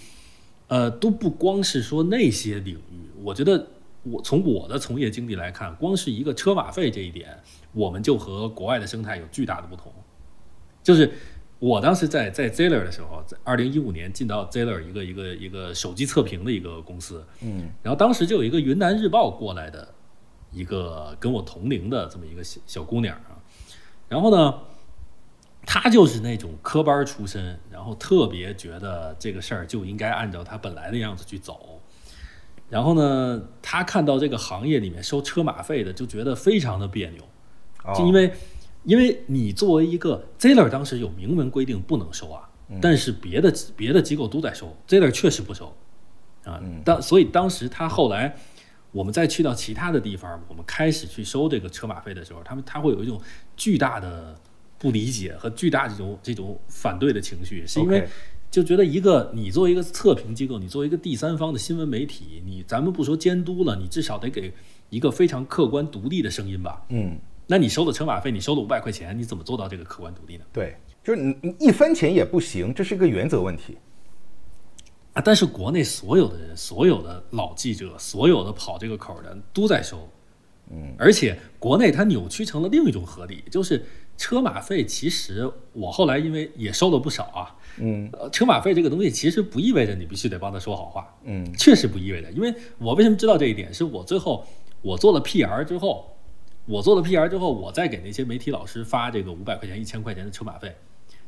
[0.68, 3.66] 呃，都不光是说那些领域，我觉得
[4.02, 7.38] 我从我的从业经历来看，光是一个车马费这一点，
[7.72, 9.90] 我们就和国外的生态有巨大的不同。
[10.82, 11.10] 就是
[11.58, 19.94] 我当时在在 Zeller 的时候，在二零一五年进到 Zeller 一个一个一个手机测评的一个公司，嗯，然后当时就有一个云南日报过来的
[20.54, 23.36] 一个跟我同龄的这么一个小小姑娘啊，
[24.08, 24.54] 然后呢，
[25.66, 31.80] 她就是那种科班出身，然后特别觉得这个事儿就应该按照她本来的样子去走。
[32.70, 37.22] 然后呢，她看到这个行业里面收车马费的，就觉得非常的别扭。
[37.84, 38.32] 哦就因为
[38.84, 42.48] 因为你作为一个 Zeller 当时有明文规定不能收啊，
[42.80, 45.74] 但是别的别的机构都在收，Zeller 确实不收
[46.44, 46.60] 啊。
[46.84, 48.36] 当所以当时他后来
[48.94, 53.20] 我们再去到其他的地方，我们开始去收这个车马费的时候，他们他会有一种
[53.56, 54.38] 巨大的
[54.78, 58.06] 不理解和巨大这种这种反对的情绪，是因为
[58.52, 64.52] 就觉得一个你作为一个测评机构，你作为一个第三方的新闻媒体，你咱们不说监督了，你至少得给
[64.90, 66.84] 一个非常客观独立的声音吧。
[66.90, 70.44] 嗯，那你收了车马费，你收了五百块钱，你怎么做到这个客观独立呢？
[70.52, 73.76] 对，就是你你一分钱也不行，这是一个原则问题。
[75.14, 80.08] 啊，但是国内所有的人，所有的老记者，所有的跑这个口儿的都在收，
[80.70, 83.84] 嗯，而且国内它扭曲成了另一种合理，就是
[84.16, 84.84] 车马费。
[84.84, 93.72] 其实我后来因为也收了不少啊，嗯呃，车马费这个东西其实不意味着你必须得帮他说好话，嗯确实不意味着，因为我为什么知道这一点？
[93.72, 94.44] 是我最后
[94.82, 96.16] 我做了 PR 之后，
[96.66, 100.74] 我做了 PR 之后，我再给那些媒体老师发这个五百块钱、一千块钱的车马费。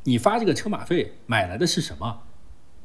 [0.03, 2.23] 你发这个车马费买来的是什么？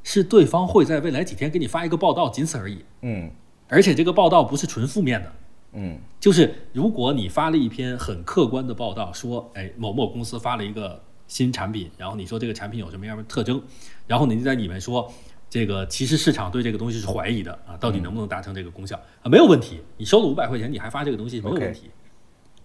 [0.05, 2.85] 是对方会在未来几天给你发一个报道，仅此而已。
[3.03, 3.31] 嗯。
[3.69, 5.33] 而且这个报道不是纯负面的，
[5.73, 5.99] 嗯。
[6.21, 13.63] 就是如果你发了一篇很客观的报道，说，哎，某某公司发了一个新产品，然后你说这个产品有什么样的特征，
[14.07, 15.11] 然后你就在里面说，
[15.49, 19.29] 这个其实市场对这个东西是怀疑的啊，到底能不能达成这个功效啊？
[19.29, 21.91] 没有问题，你收了五百块钱，你还发这个东西没有问题。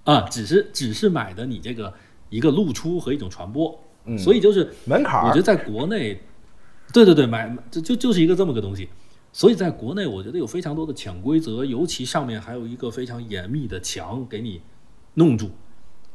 [0.03, 1.93] 啊，只是只是买的你这个
[2.29, 4.17] 一个露出和一种传播，嗯。
[4.17, 6.17] 所以就是门槛我觉得在国内，
[6.93, 8.89] 对对对，买就就就是一个这么个东西。
[9.33, 14.61] 所以在国内，我觉得有非常多的潜规则，尤其上面还有一个非常严密的墙给你
[15.15, 15.51] 弄住。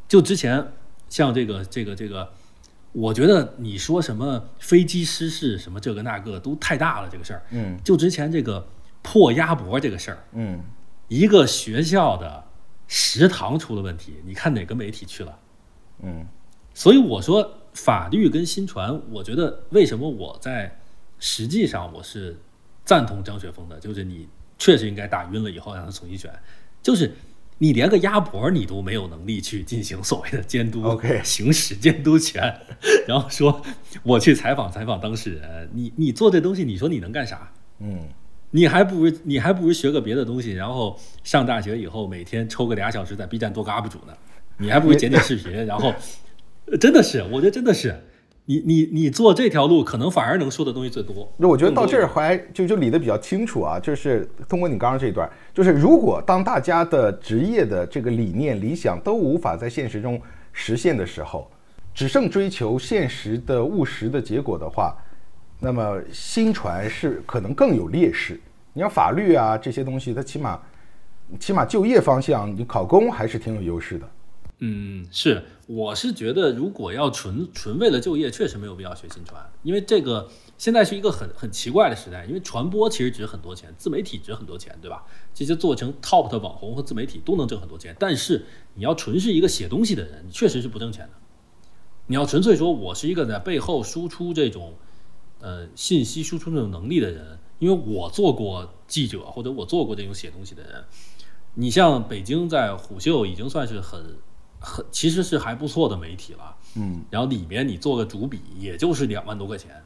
[0.08, 0.72] 就之前
[1.08, 2.32] 像这个这个这个，
[2.92, 7.42] 我觉得你说什么飞机失事什么这个那个都太大了，这个事儿。
[7.50, 8.66] 嗯就之前这个
[9.02, 10.60] 破鸭脖这个事儿，嗯
[11.08, 12.44] 一个学校的
[12.88, 15.38] 食堂出了问题，你看哪个媒体去了？
[16.02, 16.26] 嗯
[16.74, 20.78] 所以我说法律跟新传，我觉得为什么我在
[21.18, 22.36] 实际上我是
[22.84, 26.30] 赞同张雪峰的，就是你确实应该打晕了以后让他重新选，
[26.82, 27.12] 就是
[27.58, 32.42] 你连个鸭脖你都没有能力去进行所谓的监督 OK 行使监督权，
[33.08, 33.62] 然后说
[34.02, 37.52] 我去采访采访当事人，你你做这东西，你说你能干啥？
[37.78, 38.08] 嗯
[38.54, 44.12] 你还不如你还不如学个别的东西，然后上大学以后每天抽个俩小时在 B 站做个 UP 主呢。
[44.58, 45.92] 你还不如剪剪视频，然后
[46.78, 47.94] 真的是，我觉得真的是，
[48.46, 51.30] 你你你做这条路，可能反而能说的东西最多。
[51.36, 60.20] 那我觉得到这儿还就就理得比较清楚啊，就是通过你刚刚这一段，就是如果当大家的职业的这个理念、理想都无法在现实中
[60.52, 61.50] 实现的时候，
[61.94, 64.96] 只剩追求现实的务实的结果的话，
[65.60, 68.40] 那么新传是可能更有劣势。
[68.72, 70.60] 你要法律啊这些东西，它起码
[71.38, 74.08] 起码就业方向，你考公还是挺有优势的。
[74.64, 75.42] 嗯，是，
[75.74, 85.06] 我是觉得如果要纯纯为了就业，确实没有必要学新传，因为这个现在是一个很很奇怪的时代，因为传播其实值很多钱，自媒体值很多钱，对吧？
[85.32, 91.12] 这些做成 top 的网红和自媒体都能挣很多钱，但是你要纯是一个写东西的人，确实是不挣钱的。
[92.08, 94.74] 你要纯粹说我是一个在背后输出这种
[95.40, 100.84] 呃信息输出这种能力的人，因为我做过记者或者我做过这种写东西的人，
[101.54, 104.18] 你像北京在虎嗅已经算是很。
[104.62, 109.82] 很其实是还不错的媒体了，嗯，然后里面你做个主笔，也就是两万多块钱，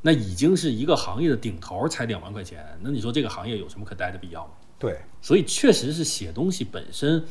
[0.00, 4.52] 那已经是一个行业的顶头，才两万块钱，那你说这个行业有什么可待的必要吗？
[4.78, 7.24] 对，所以确实是写东西本身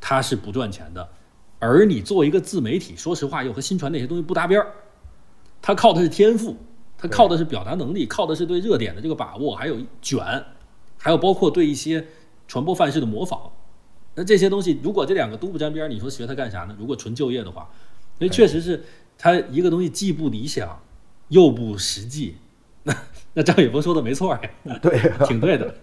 [0.00, 1.08] 它是不赚钱的，
[1.58, 4.72] 而你做一个自媒体，说实话又和新传那些东西不搭边儿，
[5.62, 6.56] 它靠的是天赋，
[6.98, 10.44] 它靠的是表达能力，靠的是对热点的这个把握，还有卷，
[10.98, 12.06] 还有包括对一些
[12.46, 13.52] 传播范式的模仿。
[14.16, 16.74] 那这些东西，如果这两个都不沾边儿，你说学它干啥呢？
[16.78, 17.70] 如果纯就业的话，
[18.18, 18.82] 所以确实是
[19.18, 20.82] 它一个东西既不理想，
[21.28, 22.36] 又不实际。
[22.82, 22.96] 那
[23.34, 24.40] 那张雪峰说的没错呀，
[24.80, 25.74] 对，挺对的。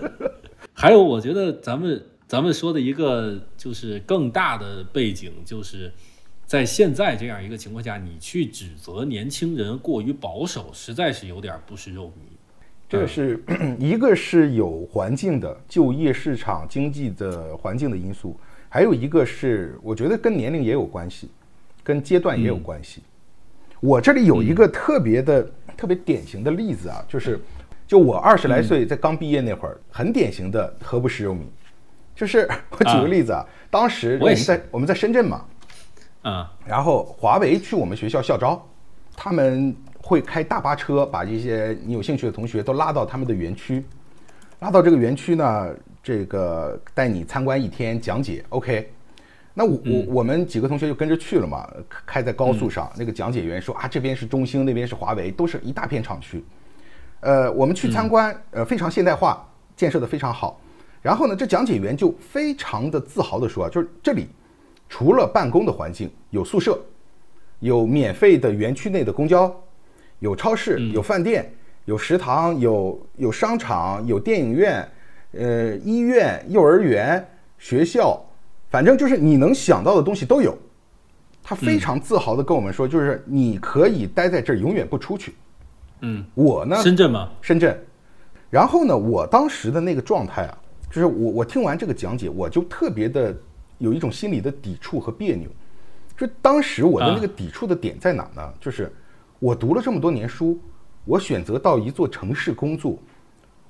[0.74, 5.92] 还有，我觉得咱们咱们说的一个就是更大的背景，就是
[6.44, 12.10] 在现在这样一个情况下，你去指责年轻人过于保守，实在是有点不是肉糜。
[12.92, 13.42] 这个是
[13.80, 21.30] 一个是有环境的就业市场经济的环境的因素，还有一个是我觉得跟年龄也有关系，
[21.82, 23.02] 跟阶段也有关系。
[23.80, 27.40] 我这里有一个特别的、特别典型的例子啊，就是
[27.86, 31.38] 就我二十来岁在刚毕业那会儿，很典型的何不食肉糜。
[32.14, 32.46] 就是
[32.78, 35.46] 我举个例子啊，当时我们在我们在深圳嘛，
[36.20, 38.68] 啊，然后华为去我们学校校招，
[39.16, 39.74] 他们。
[40.02, 43.84] 会开大巴车把这些你有兴趣的同学都拉到他们的园区，
[44.58, 48.44] 拉到这个园区呢，这个带你参观一天讲解。
[48.48, 48.92] OK，
[49.54, 51.68] 那我我我们几个同学就跟着去了嘛，
[52.04, 56.44] 开在高速上，那个讲解员说啊，这边是中兴，那边是华为，都是一大片厂区。
[57.20, 60.60] 呃，我们去参观，呃，非常现代化，建设的非常好。
[61.00, 64.26] 然后呢，这讲解员就非常的自豪的说啊，就是这里
[64.88, 66.76] 除了办公的环境，有宿舍，
[67.60, 69.54] 有免费的园区内的公交。
[70.22, 71.52] 有超市，有饭店，
[71.84, 74.88] 有食堂，有有商场，有电影院，
[75.32, 78.24] 呃，医院、幼儿园、学校，
[78.70, 80.56] 反正就是你能想到的东西都有。
[81.42, 85.34] 他非常自豪的跟我们说，就是你可以待在这儿，永远不出去。
[86.02, 86.76] 嗯，我呢？
[86.80, 87.28] 深圳吗？
[87.40, 87.76] 深圳。
[88.48, 90.56] 然后呢，我当时的那个状态啊，
[90.88, 93.36] 就是我我听完这个讲解，我就特别的
[93.78, 95.48] 有一种心理的抵触和别扭。
[96.16, 98.54] 就当时我的那个抵触的点在哪呢？
[98.60, 98.88] 就是。
[99.42, 100.56] 我读了这么多年书，
[101.04, 102.96] 我选择到一座城市工作，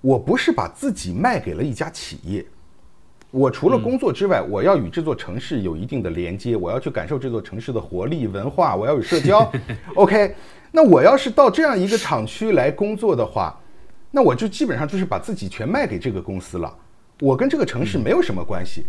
[0.02, 2.44] 我不是把自己卖给了一家企业，
[3.30, 9.50] 我除了工作之外，我要与这座城市有一定的连接，我要去感受这座城市的活力、文化，我要有社交。
[9.94, 10.34] OK，
[10.70, 13.58] 那我要是到这样一个厂区来工作的话，
[14.10, 16.70] 那我就基本上就是把自己全卖给这个公司了，
[17.18, 18.84] 我跟这个城市没有什么关系。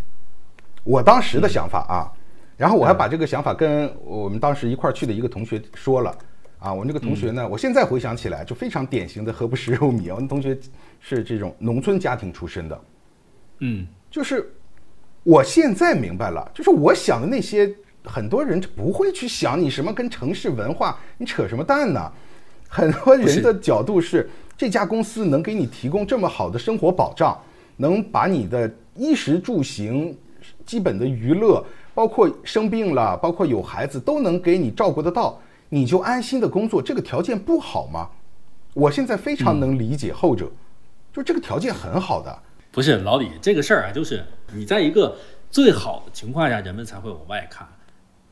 [0.83, 2.11] 我当时的想法啊，
[2.57, 6.13] 然后我还把这个想法跟我们当时一块儿去的一个同学说了。
[6.63, 7.45] 啊，我那个同学呢？
[7.45, 10.15] 我现在回想起来，就非常典型的“何不食肉糜”。
[10.15, 10.57] 我那同学
[11.01, 12.81] 是这种农村家庭出身的，
[13.59, 14.49] 嗯，就是
[15.23, 17.69] 我现在明白了，就是我想的那些
[18.05, 22.09] 很多人不会去想你什么跟城市文化，你扯什么蛋呢？
[22.69, 27.37] 很多人的角度是这家公司能给你提供这么好的生活保障，
[27.75, 30.17] 能把你的衣食住行、
[30.65, 31.61] 基本的娱乐，
[31.93, 35.37] 包括生病了，包括有孩子，都能给你照顾得到。
[35.73, 38.11] 你就安心的工作，这个条件不好吗？
[38.75, 40.51] 我现在非常能理解后者，
[41.11, 42.43] 就这个条件很好的。
[42.71, 44.23] 不是老李，这个事儿啊，就是
[44.53, 45.17] 你在一个
[45.49, 47.67] 最好的情况下，人们才会往外看。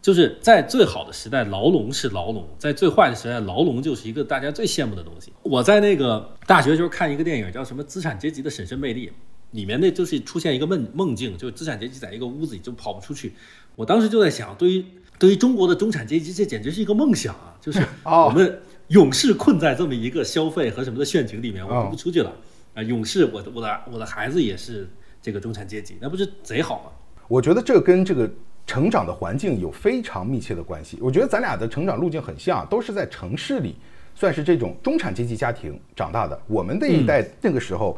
[0.04, 5.34] 就是在最好的时代，牢笼是牢笼；在最坏的时代，牢笼就是一个大家最羡慕的东西。
[5.42, 9.08] 我在那个大学时候看一个电影，叫什么《资产阶级的审慎魅力》，
[9.50, 13.34] 里面那就是出现一个梦梦境，就是资产阶级在一个屋子里就跑不出去。
[13.76, 14.86] 我当时就在想，对于
[15.22, 17.54] 对于中国的中产阶级，这简直是一个梦想啊！
[17.62, 22.34] 就是我们永世困在这么一个消费和什么的陷阱里面，我不出去了
[22.74, 22.82] 啊！
[22.82, 24.90] 永世，我的我的我的孩子也是
[25.22, 26.90] 这个中产阶级，那不是贼好吗？
[27.28, 28.28] 我觉得这跟这个
[28.66, 30.98] 成长的环境有非常密切的关系。
[31.00, 33.76] 我觉得咱俩的成长路径很像，都是在城市里，
[34.16, 36.42] 算是这种中产阶级家庭长大的。
[36.48, 37.96] 我们那一代那个时候，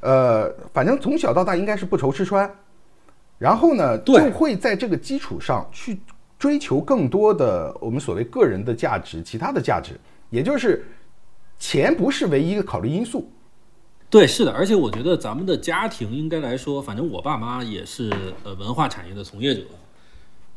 [0.00, 2.52] 呃，反正从小到大应该是不愁吃穿，
[3.38, 6.00] 然后呢，就会在这个基础上去
[6.44, 10.84] 追求更多的我们所谓个人的价值，其他的价值，也就是
[11.58, 13.32] 钱不是唯一一个考虑因素。
[14.10, 19.62] 对，是的，而且我觉得咱们的家庭应该来说，反正我爸妈也是呃文化产业的从业者，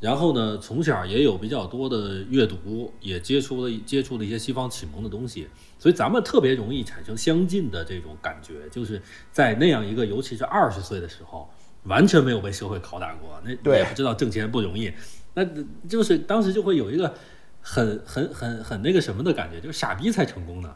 [0.01, 5.47] 然后呢，从小也有比较多的阅读，也接触了接触了一些西方启蒙的东西，
[5.79, 11.49] 所以咱们特别容易产生相近的这种感觉，就是在那样一个尤其是二十岁的时候，
[11.83, 14.91] 完全没有被社会拷打过，那也不知道挣钱不容易，
[15.37, 15.45] 那
[15.87, 17.13] 就是当时就会有一个
[17.61, 20.69] 很很很很那个什么的感觉，就是傻逼才成功呢。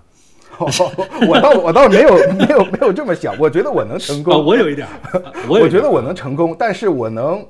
[1.27, 4.45] 我倒我倒没有没有没有这么想，我觉得我能成啊，功。
[4.45, 4.99] 我有一点儿，
[5.49, 7.43] 我点我觉得我能成功，但是我能，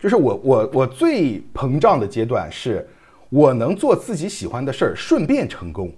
[0.00, 2.88] 就是我我我最膨胀的阶段是，
[3.28, 5.92] 我能做自己喜欢的事儿，顺便成功，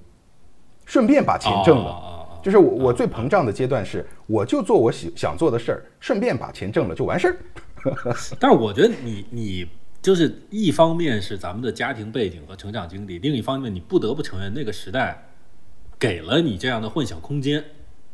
[0.84, 2.40] 顺便把钱挣了。
[2.42, 7.36] 就是我我最膨胀的阶段是，我就做我喜想做的事儿，顺便把钱挣了就完事儿。
[8.40, 9.68] 但是我觉得你你
[10.06, 15.20] 就是一方面是咱们的家庭背景和成长经历，另一方面你不得不承认那个时代
[15.98, 17.64] 给了你这样的幻想空间。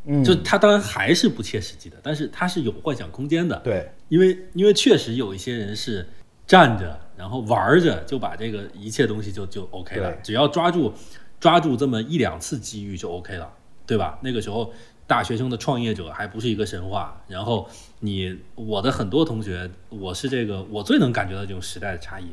[0.07, 6.09] 嗯，就他当然还是不切实际的，但是他是有幻想空间的。，对，因为因为确实有一些人是
[6.47, 10.95] 站着，然后玩着就把这个一切东西就就 OK 了，只要抓住
[11.39, 13.53] 抓住这么一两次机遇就 OK 了，
[13.85, 14.19] 对吧？
[14.23, 14.73] 那个时候
[15.13, 17.69] 大学生的创业者还不是一个神话，然后
[18.01, 22.29] 你我的很多同学，我是这个我最能感觉到这种时代的差异，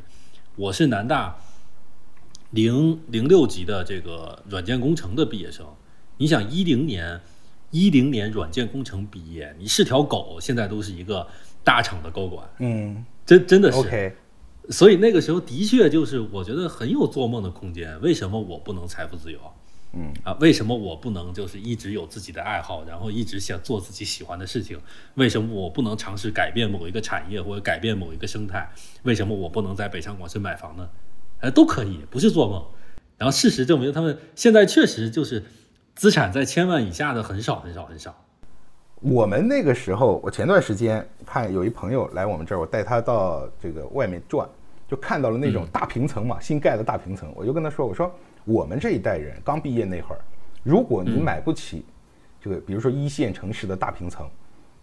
[0.56, 1.36] 我是南大
[2.52, 5.66] 零零六级的这个软件工程的毕业生，
[6.16, 7.20] 你想一零年
[7.70, 11.28] 一零年软件工程毕业，你是条狗，现在都是一个
[11.66, 14.16] 大厂的高管，嗯真真的是。
[14.70, 18.00] 所以那个时候的确就是我觉得很有做梦的空间。
[18.00, 19.40] 为什么我不能财富自由？
[19.94, 24.80] 嗯啊，为什么我不能就是一直有自己的爱好，然后一直想做自己喜欢的事情？
[25.16, 28.70] 为什么我不能尝试改变某一个产业或者改变某一个生态？
[29.04, 30.88] 为什么我不能在北上广深买房呢？
[31.40, 32.64] 哎，都可以，不是做梦。
[33.18, 35.44] 然后事实证明，他们现在确实就是
[35.96, 38.16] 资产在千万以下的很少很少很少。
[39.02, 44.48] 我们那个时候，我前段时间看有一朋友来我们这儿，我带他到这个外面转，
[44.88, 47.32] 就看到了那种大平层嘛，新盖的大平层。
[47.36, 48.14] 我就跟他说：“我说
[48.46, 50.22] 我们这一代人刚毕业那会儿，
[50.64, 51.86] 如果你买不起
[52.42, 54.28] 这个，比如说一线城市的大平层，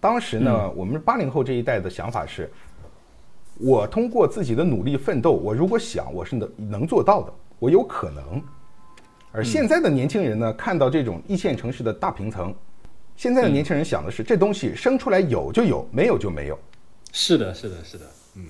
[0.01, 2.51] 当时呢，我们八零后这一代的想法是，
[3.59, 8.43] 我通过自己的努力奋斗，我如果想，我是能能做到的，我有可能。
[9.33, 12.55] 而现在的年轻人呢，看到这种一线城市的大平层，
[13.17, 16.59] 现在的年轻人想的是，这东西生出来有就有，没有就没有，
[17.13, 18.05] 是的，是的，是的。
[18.37, 18.45] 嗯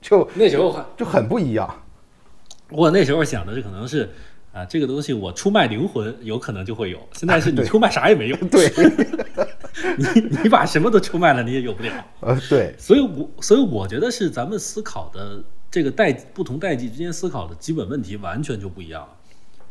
[0.00, 1.72] 就那时候就很不一样。
[2.70, 4.10] 我那时候想的是，可能是
[4.52, 6.98] 啊，这个东西我出卖灵魂，有可能就会有。
[7.12, 8.70] 现在是你出卖啥也没有， 对，
[9.96, 11.92] 你你把什么都出卖了，你也有不了。
[12.20, 19.16] 呃，对，所以我所以我觉得是咱们思考的这个代不同代际之间思考的基本问题完全就不一样了。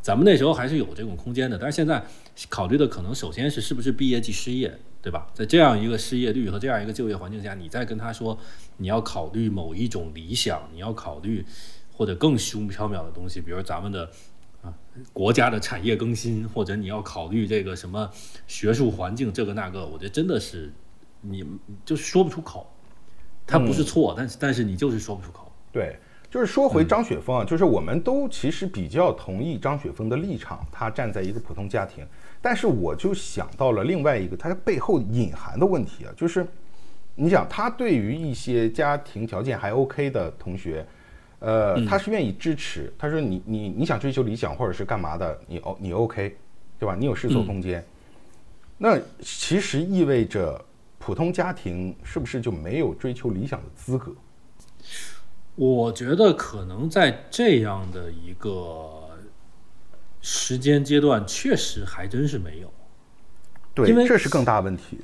[0.02, 2.04] 咱们那时候还是有这种空间的，但是现在
[2.50, 5.28] 考虑的可能首先是是不是毕业即失业，对吧？
[5.32, 8.36] 在这样一个失业率和这样一个就业环境下，你再跟他说
[8.78, 11.46] 你要考虑某一种理想，你要考虑
[11.94, 14.10] 或者更虚无缥缈的东西，比如咱们的啊
[15.14, 18.10] 国家的产业更新，或者你要考虑这个什么
[18.46, 20.72] 学术环境这个那个，我觉得真的是
[21.22, 21.46] 你
[21.86, 22.70] 就说不出口。
[23.48, 25.52] 它不是错，但是但是你就是说不出口。
[25.72, 25.98] 对，
[26.30, 32.06] 就是说回张雪峰啊，就是我们都其实比较同意张雪峰的立场，他站在一个普通家庭，
[32.42, 36.46] 但是我就想到了另外一个他背后隐含的问题啊，就是
[37.16, 40.86] 你想他对于一些家庭条件还 OK 的同学。
[41.42, 42.94] 呃，他是愿意支持。
[42.98, 46.38] 他说你你你想追求理想或者是干嘛的，你 O 你 OK，
[46.80, 46.96] 对吧？
[46.96, 47.84] 你有试错空间。
[48.78, 50.64] 那其实意味着
[51.00, 54.14] 普通家庭是不是就没有追求理想的资格？
[55.56, 59.10] 我觉得可能在这样的一个
[60.22, 62.72] 时间阶段，确实还真是没有。
[63.74, 65.00] 对因为，这是更大问题。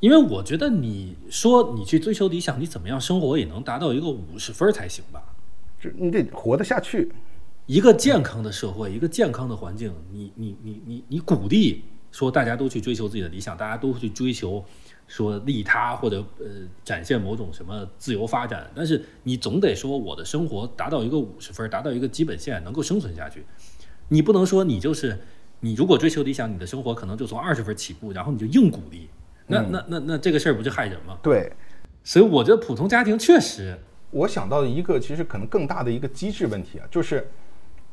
[0.00, 5.22] 因为我觉得你说你去追求理想，你怎么样生活也能达到一个五十分才行吧？
[5.86, 7.10] 这你得活得下去。
[7.66, 11.82] 一个健康的社会，一个健康的环境，你你你你你鼓励
[12.12, 14.64] 说大家都去追求自己的理想，大家都去追求
[15.08, 16.46] 说利他或者呃
[16.84, 23.44] 展现某种什么自由发展，但是你总得说我的生活达到一个五十分，达到一个基本线，能够生存下去。
[24.08, 25.18] 你不能说你就是
[25.58, 29.08] 你如果追求理想，你的生活可能就从二十分起步，然后你就硬鼓励，
[29.48, 31.18] 那那那那这个事儿不就害人吗？
[31.20, 31.52] 对，
[32.04, 33.76] 所以我觉得普通家庭确实
[34.10, 37.28] 我想到一个其实可能更大的一个机制问题啊，就是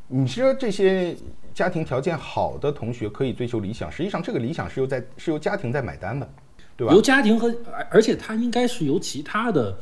[0.07, 1.15] 你说这些
[1.53, 6.29] 家庭条件好的同学可以追求理想，实际上这个理想是由在是由家庭在买单的，
[6.77, 6.93] 对吧？
[6.93, 9.77] 由家庭和而而且它应该是由其他的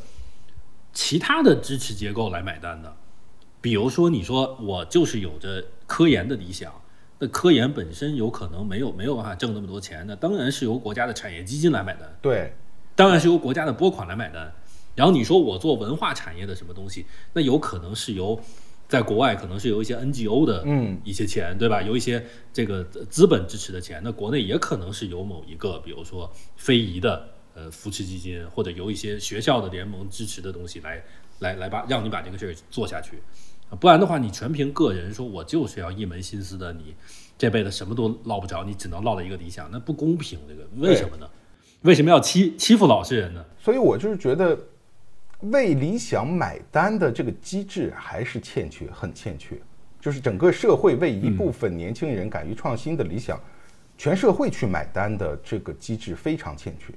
[0.94, 2.94] 其他的支持结构来买单的。
[3.60, 6.74] 比如说，你说我就是有着科研的理想，
[7.20, 12.54] 那科研本身有可能没有没有办法挣那么多钱，那当然是由国家的产业基金来买单，对，
[12.96, 14.52] 当然是由国家的拨款来买单。
[15.02, 18.40] 然后你说我做文化产业的什么东西，那有可能是由
[18.88, 21.82] 在国外可能是有一些 NGO 的嗯一些钱，对吧？
[21.82, 22.24] 有一些
[22.54, 31.04] 这个资本支持的钱，那国内也可能是有某一个，比如说非遗的呃扶持基金，或者由一些学校的联盟支持的东西来
[31.40, 33.18] 来来把让你把这个事儿做下去。
[33.72, 36.94] 啊不然的话，你全凭个人说，我就是要一门心思的，你
[37.40, 40.38] 这辈子什么都捞不着，你只能落到一个理想，那不公平。
[40.48, 41.28] 这个为什么呢？
[41.82, 43.44] 为什么要欺欺负老实人呢？
[43.60, 44.56] 所以我就是觉得
[45.44, 49.60] 为理想买单的这个机制还是欠缺，很欠缺。
[50.00, 53.40] 就是整个社会为一部分年轻人敢于创新的理想，
[53.98, 56.92] 全社会去买单的这个机制非常欠缺。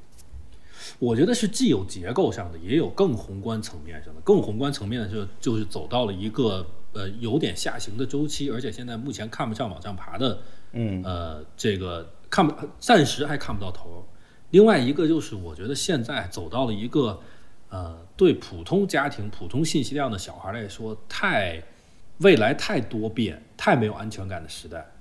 [0.99, 4.20] 我觉得是既有结构上的，也有更宏观层面上的。
[4.22, 10.38] 更宏观层面的是，就是走到了一个呃有点下行的周期，而且现在目前看不上往上爬的，
[10.72, 14.07] 嗯呃，这个看不暂时还看不到头。
[14.51, 17.18] 另外一个就是，我觉得现在走到了一个
[17.75, 21.61] 呃对普通家庭、普通信息量的小孩来说，太
[22.18, 24.93] 未来太多变、太没有安全感的时代。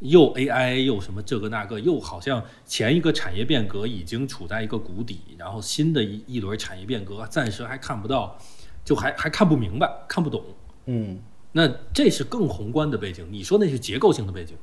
[0.00, 8.38] 又 AI 又什么这个那个，又好像前一个产业变革已经处在一个谷底，然后新的一一轮产业变革暂时还看不到，
[8.82, 10.42] 就还还看不明白、看不懂。
[10.86, 11.20] 嗯，
[11.52, 14.56] 那这是更宏观的背景，你说那是结构性的背景。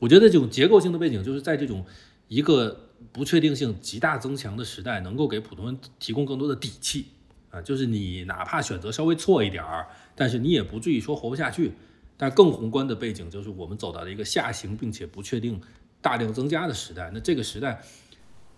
[0.00, 1.86] 我觉得这种结构性的背景，就是在这种
[2.26, 7.06] 一个不确定性极大增强的时代，能够给普通人提供更多的底气
[7.50, 11.72] 啊，就是你哪怕选择稍微错一点儿，但是你也不至于说活不下去。
[12.16, 15.58] 但更宏观的背景就是我们走到了一个下行并且不确定
[16.02, 17.10] 大量增加的时代。
[17.14, 17.82] 那这个时代，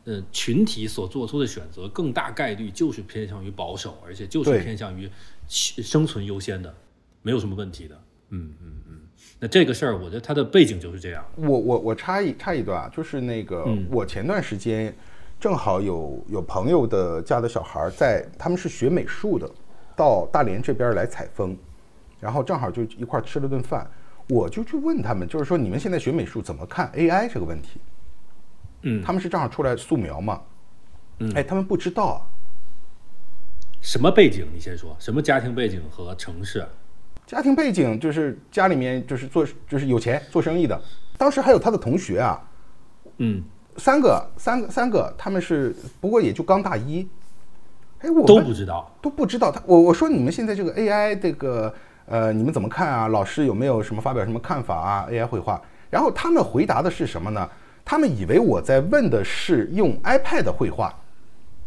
[0.03, 5.09] 呃，群体所做出的选择更大概率就是偏向于保守，而且就是偏向于
[5.47, 6.75] 生存优先的，
[7.23, 7.95] 没有什么问题的。
[8.31, 9.02] 嗯嗯嗯。
[9.45, 11.25] 那这个事儿，我觉得它的背景就是这样。
[11.35, 14.95] 我我我插一插一段啊，就是那个、嗯我前段时间
[15.41, 19.51] 正好有有朋友的家的小孩在，他们是学美术的，
[19.97, 21.57] 到大连这边来采风，
[22.21, 23.85] 然后正好就一块吃了顿饭，
[24.29, 27.81] 我就去问他们，就是说你们现在学美术怎么看 AI 这个问题？
[28.83, 30.41] 嗯，他们是正好出来素描嘛，
[31.19, 32.23] 嗯哎，他们不知道啊，
[33.81, 34.47] 什么背景？
[34.55, 36.65] 你先说，什么家庭背景和城市？
[37.33, 40.79] 家庭背景就是家里面就是做就是有钱做生意的，
[41.17, 42.39] 当时还有他的同学啊，
[43.17, 43.43] 嗯，
[43.79, 47.09] 三个三个三个，他们是不过也就刚大一，
[48.01, 48.95] 哎，我都不知道。
[49.01, 51.75] 都不知道他，我我说你们现在这个 AI 这个
[52.05, 53.09] 呃，你们怎么看啊？
[53.09, 55.59] 老师有没有什么发表什么看法啊？AI 绘画，
[55.89, 57.49] 然后他们回答的是什么呢？
[57.83, 60.95] 他们以为我在问的是用 iPad 绘画，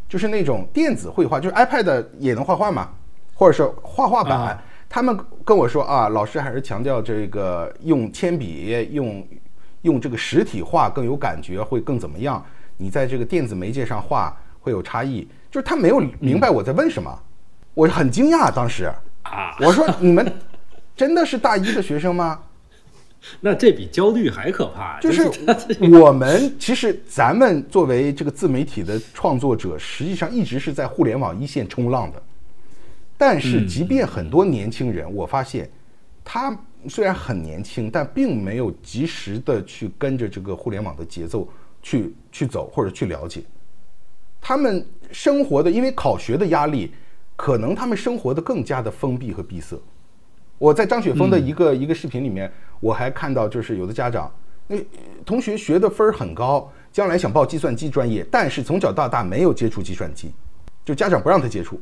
[0.07, 2.89] 就是那种电子绘画，就是 iPad 也能画画嘛，
[3.33, 4.39] 或者是画画板。
[4.39, 9.27] 啊他们跟我说啊，老师还是强调这个用铅笔、用
[9.81, 12.43] 用这个实体画更有感觉，会更怎么样？
[12.77, 17.17] 你在这个电子媒介上画会有差异，就是他没有明白我在问什么，
[17.73, 18.91] 我很惊讶当时。
[19.23, 20.31] 啊，我说你们
[20.95, 22.39] 真的是大一的学生吗？
[23.39, 24.99] 那这比焦虑还可怕。
[24.99, 25.27] 就是
[25.99, 32.21] 我们其实咱们作为这个自媒体的创作者，实际上一直是在互联网一线冲浪的。
[33.17, 35.69] 但是，即便很多年轻人，我发现
[36.23, 36.57] 他
[36.87, 41.47] 虽然很年轻，但并没有及时的去跟着这个互联网的节奏
[41.81, 43.41] 去去走或者去了解。
[44.41, 46.91] 他们生活的，因为考学的压力，
[47.35, 49.75] 可能他们生活的更加的封闭和闭塞。
[50.57, 54.31] 我在张雪峰的一个、一个视频里面，我还看到，就是有的家长，
[54.67, 54.77] 那
[55.25, 60.33] 同学学的分儿很高，将来想报计算机专业，但是从小到大没有接触计算机，
[60.83, 61.79] 就家长不让他接触。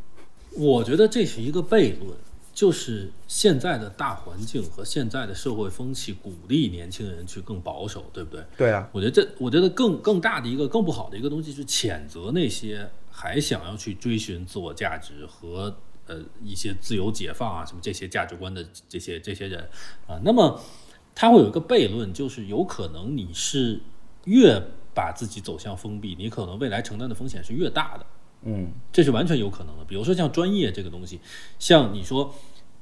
[0.56, 2.16] 我觉得这是一个悖论，
[2.54, 8.44] 就是现在的大环境和现在的社会风气鼓励年轻人去更保守，对不对？
[8.58, 15.76] 对啊，我觉得这，我觉得更更大的一个更不好的一个东西是谴责那些还想要去追寻自我价值和
[16.06, 19.68] 呃一些自由解放啊什么这些价值观的这些这些人
[20.06, 20.22] 啊。
[20.24, 20.62] 那么
[21.16, 23.80] 他会有一个悖论，就是有可能你是
[24.26, 24.62] 越
[24.94, 28.06] 把自己走向封闭，你可能未来承担的风险是越大的。
[28.46, 29.86] 嗯，这是完全有可能的。
[29.86, 31.20] 比如说像专业这个东西，
[31.60, 32.34] 像你说，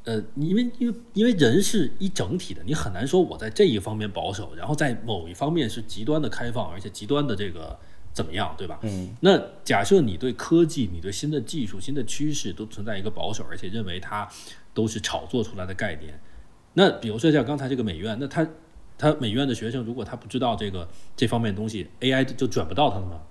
[0.03, 7.77] 呃，因为因为因为人是一整体的，你很难说我在这一方面保守，然后在某一方面是极端的开放，而且极端的这个
[8.13, 8.79] 怎么样，对吧？
[8.81, 14.27] 嗯，那假设你对科技、你对新的技术、新的趋势都存在一个保守，而且认为它
[14.73, 16.19] 都是炒作出来的概念，
[16.73, 18.47] 那比如说像刚才这个美院，那他
[18.97, 23.21] 他美院的学生如果他不知道这个这方面东西，AI 就转不到他了吗？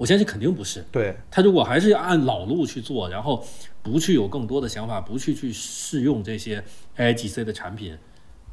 [0.00, 0.82] 我相信肯定不是。
[0.90, 3.44] 对，他如果还是按老路去做，然后
[3.82, 6.64] 不去有更多的想法，不去去试用这些
[6.96, 7.98] AIGC 的产品，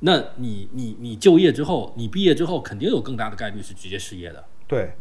[0.02, 4.44] 那你你你就业之后，你毕业之后肯定有更大的概率是直接失业的。
[4.68, 4.92] 对，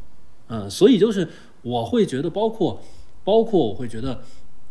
[0.47, 1.29] 嗯，所以就是
[1.63, 2.81] 我会觉得，包括
[3.25, 4.23] 包括我会觉得，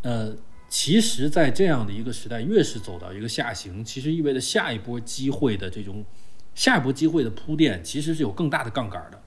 [0.02, 0.34] 呃，
[0.70, 6.06] 其实，在这样的一个时代，越是走到一个下行，其实意味着下一波机会的这种
[6.54, 9.22] 下一波机会的铺垫，其实是有更大的杠杆的。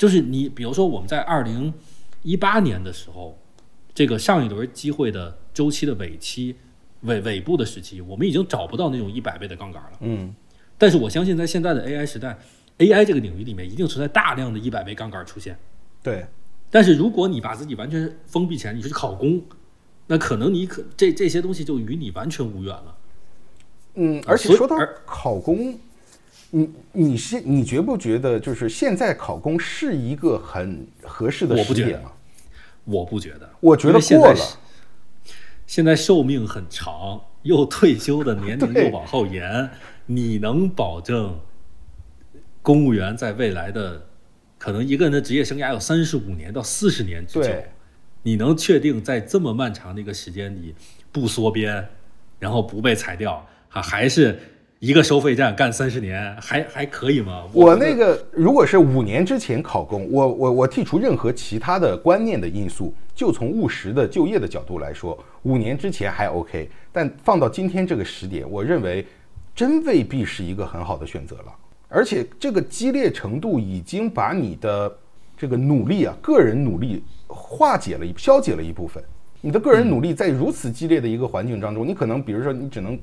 [0.00, 1.70] 就是你比如说，我们在二零
[2.22, 3.38] 一八年的时候，
[3.94, 6.56] 这个上一轮机会的周期的尾期
[7.02, 9.98] 尾尾部的时期，我们已经找不到那种一百倍的杠杆了。
[10.00, 10.34] 嗯，
[10.78, 12.38] 但是我相信，在现在的 AI 时代
[12.78, 15.58] ，AI 这个领域里面一定存在大量的一百倍杠杆出现。
[16.02, 16.24] 对，
[16.70, 19.42] 但是如果你把自己完全封闭起来，你去考公，
[20.06, 22.96] 那可能你可这这些东西就与你完全无缘了。
[23.96, 25.78] 嗯，而且说到考公，
[26.50, 32.12] 你你是你觉不觉得就是现在考公是一个很合适的时点吗？
[32.84, 34.42] 我不觉得，我觉得现过了在。
[35.66, 39.70] 现在寿命很长，又退休的年龄又往后延，
[40.06, 41.38] 你能保证
[42.60, 44.06] 公务员在未来的
[44.58, 47.48] 可能一个人的职业生涯有三十五年到四十年之久，
[48.24, 50.74] 你能确定在这么漫长的一个时间里
[51.12, 51.88] 不缩编，
[52.40, 54.36] 然后不被裁掉，还还是
[54.80, 57.44] 一个收费站干三十年，还还可以吗？
[57.52, 69.06] 我那个如果是五年之前考公，我我我剔除任何其他的观念的因素，就从务实的就业的角度来说，五年之前还 OK，但放到今天这个时点，我认为
[69.54, 71.54] 真未必是一个很好的选择了。
[71.86, 74.90] 而且这个激烈程度已经把你的
[75.36, 79.04] 这个努力啊，个人努力化解了一消解了一部分。
[79.42, 82.98] 你的个人努力在如此激烈的一个环境当中，你可能比如说你只能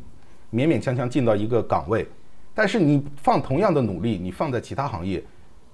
[0.51, 2.07] 勉勉强强进到一个岗位，
[2.53, 5.23] 但是你放同样的努力，你放在其他行业，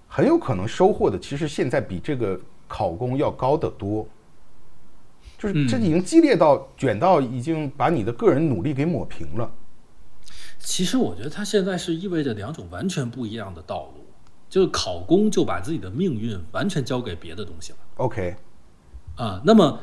[0.07, 4.07] 很有可能收获的其实现在比这个考公要高得多。
[5.37, 9.51] 就是这已经激烈到卷到已经把你的个人努力给抹平了。
[10.57, 14.05] 其实我觉得它现在是意味着两种完全不一样的道路，
[14.49, 18.35] 就是考公就把自己的命运完全交给别的东西了 OK，
[19.17, 19.41] 啊。
[19.43, 19.77] 那么，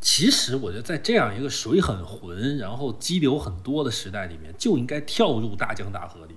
[0.00, 6.36] 其实我觉得在这样一个水很浑，然后激流很多的时代里面，就应该跳入大江大河里。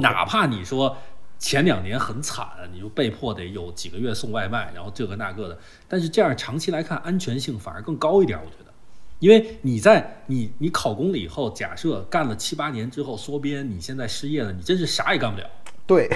[0.00, 0.96] 哪怕你说
[1.38, 5.58] 前两年很惨，你就被迫得有几个月送外卖，然后这个那个的，
[5.88, 8.72] 但是这样长期来看，安全性反而更高一点，我觉得。
[9.20, 15.48] 因为你在你你考公了以后，假设干了七八年之后缩编，你现在失业了，你真是啥也干不了。
[15.86, 16.10] 对，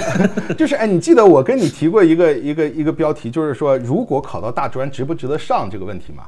[0.56, 6.24] 就是哎，你记得我跟你提过一个一个一个标题，就是说如果考到大专值不值得上这个问题吗？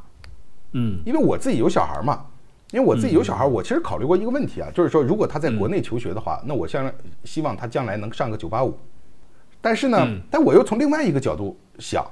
[0.72, 2.26] 嗯因为我自己有小孩嘛，
[2.72, 6.92] 因为我自己有小孩，我其实考虑过一个问题啊，就是说如果他在国内求学的话，那我将来
[7.24, 8.76] 希望他将来能上个九八五。
[9.60, 12.04] 但是呢，嗯但我又从另外一个角度想，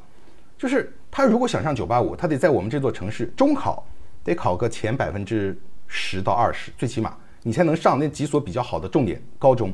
[0.57, 3.85] 就是他如果想上九八五，他得在我们这座城市中考
[4.25, 9.73] 得考个前百分之十到二十，最起码你才能上那几所比较好的重点高中。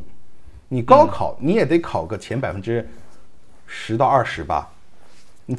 [0.68, 2.86] 你高考你也得考个前百分之
[3.66, 4.70] 十到二十吧？
[5.46, 5.56] 你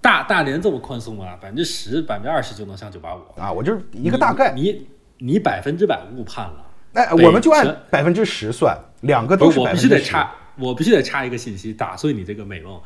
[0.00, 4.52] 大大连这么宽松啊，百分之十、百分之二十就能上九八五，啊，我就是一个大概。
[4.52, 4.86] 你
[5.18, 6.66] 你百分之百误判了。
[6.92, 10.04] 哎，我们就按百分之十算，两个都是不是，我必须百分之十。
[10.04, 12.78] 得插，我必须得插一个信息，打碎你这个美梦。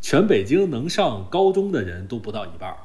[0.00, 2.76] 全北京能上高中的人都不到一半儿。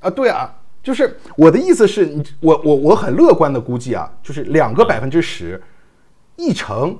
[0.00, 5.60] 啊，对啊，就是我的意思是，你我我我很乐观的估计啊，就是两个百分之十，
[6.36, 6.96] 一乘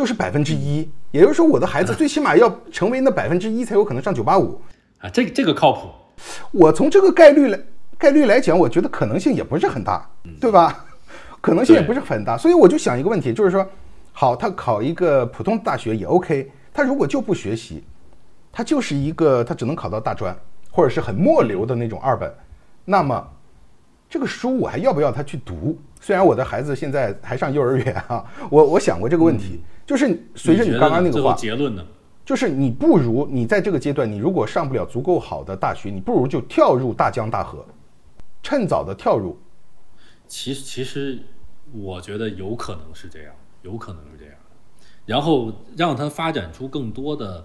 [0.00, 4.58] 就是百分之一，也就是说，我的孩子最起码要成为那百分之一才有可能上九八五。
[4.98, 5.90] 啊，这个这个靠谱。
[6.52, 7.60] 我从这个概率来
[7.98, 10.08] 概率来讲，我觉得可能性也不是很大，
[10.40, 10.86] 对吧？
[11.42, 13.66] 可能性也不是很大，所以我就想一个问题，就是说，
[14.10, 17.84] 好，他考一个普通大学也 OK，他如果就不学习，
[18.50, 20.34] 他就是一个他只能考到大专
[20.70, 22.32] 或者是很末流的那种二本，
[22.86, 23.22] 那么
[24.08, 25.78] 这个书我还要不要他去读？
[26.00, 31.84] 虽然我的孩子现在还上幼儿园啊， 我我想过这个问题，就是随着你刚刚那个话，结论呢？
[32.24, 37.64] 就是你不如你在这个阶段，你如果上不了足够好的大学，你不如就跳入大江大河，
[38.42, 39.38] 趁早的跳入。
[40.28, 41.18] 其实其实
[41.72, 44.34] 我觉得有可能是这样，有可能是这样，
[45.06, 47.44] 然后让他发展出更多的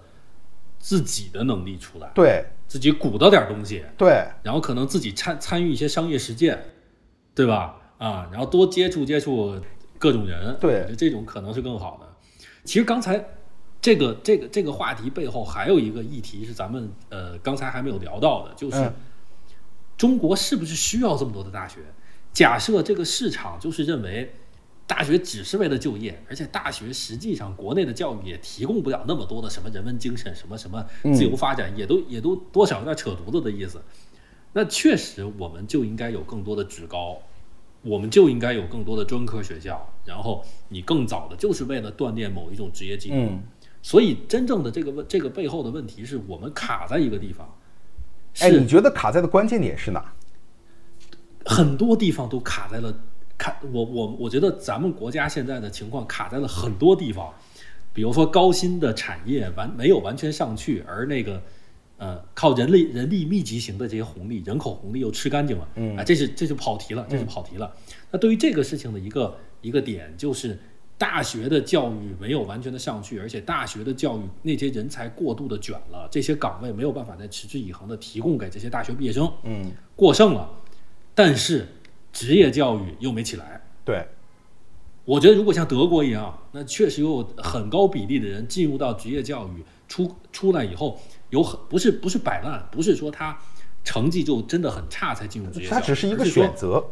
[0.77, 6.63] 自己的能力出来，对自己鼓捣点东西，对然后可能自己参参与一些商业实践，
[7.33, 7.77] 对吧？
[7.97, 9.59] 啊，然后多接触接触
[9.97, 12.07] 各种人，对我觉得这种可能是更好的。
[12.63, 13.23] 其实刚才
[13.81, 18.93] 这个这个这个话题背后还有一个议题是咱们呃刚才还没有聊到的，就是嗯
[19.97, 21.79] 中国是不是需要这么多的大学？
[22.33, 24.33] 假设这个市场就是认为
[24.85, 33.81] 大学只是为了就业，而且大学实际上国内的教育也提供不了那么多的什么人文精神、什么什么自由发展，也都也都多少有点扯犊子的意思。
[34.51, 37.17] 那确实，我们就应该有更多的职高，
[37.85, 43.25] 我们就应该有更多的专科学校，然后你更早的就是为了锻炼某一种职业技能。
[43.27, 43.43] 嗯，
[43.83, 47.47] 所以真正的这个问这个背后的问题是我们卡在一个地方，
[48.39, 50.03] 哎，你觉得卡在的关键点是哪？
[51.45, 52.91] 很多地方都卡在了
[53.37, 57.31] 卡我我我觉得咱们国家现在的情况卡在了很多地方，
[57.93, 61.39] 比如说高新的产业完没有完全上去，而那个
[61.97, 67.73] 呃靠人力人力密集型的这些红利，人口红利又吃干净了，嗯啊，这是这就跑题了，这是跑题了。
[68.11, 70.57] 那对于这个事情的一个一个点就是。
[70.97, 80.49] 大学的教育没有完全的上去，而且大学的教育那些人才过度的卷了，这些岗位没有办法再持之以恒的提供给这些大学毕业生，嗯，过剩了，
[81.13, 81.67] 但是
[82.13, 83.61] 职业教育又没起来。
[83.83, 84.07] 对，
[85.03, 90.97] 我觉得如果像德国一样，那确实有很高比例的人进入到职业教育，出出来以后
[91.29, 93.37] 有很不是不是摆烂，不是说他
[93.83, 96.83] 成绩就真的很差才进入职业教育，它只是一个选择。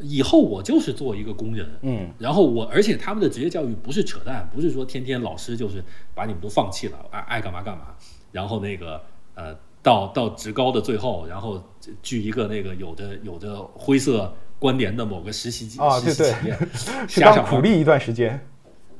[0.00, 5.84] 以后我就是做一个工人，嗯，然后我而且他们的职业教育不是扯淡，不是说天天老师就是
[6.14, 7.94] 把你们都放弃了，爱爱干嘛干嘛，
[8.32, 9.00] 然后那个
[9.34, 11.62] 呃到到职高的最后，然后
[12.02, 16.58] 据一个那个有着有着灰色关联的某个实习啊实习企业
[17.06, 18.44] 去瞎上班当苦力一段时间。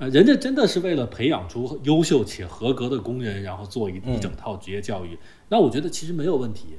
[0.04, 5.18] 呃，人家真的是为了培养出优秀且合格的工人，然后做一嗯一整套职业教育。
[5.48, 6.66] 那我觉得其实没有问题。
[6.72, 6.78] 嗯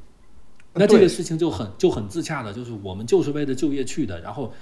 [0.78, 4.53] 那这个事情就很就很自洽的，就是我们就是为了就业去的，然后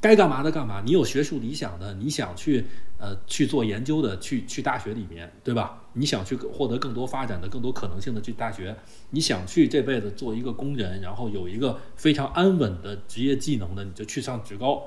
[0.00, 0.80] 该干嘛的干嘛。
[0.86, 2.64] 你有学术理想的，你想去
[3.00, 5.82] 呃去做研究的，去去大学里面，对吧？
[5.94, 8.76] 你想去获得更多发展的、更多可能性的去大学，
[9.10, 14.84] 你想去这辈子做一个工人，然后有一个非常安稳的职业技能的，你就去上职高。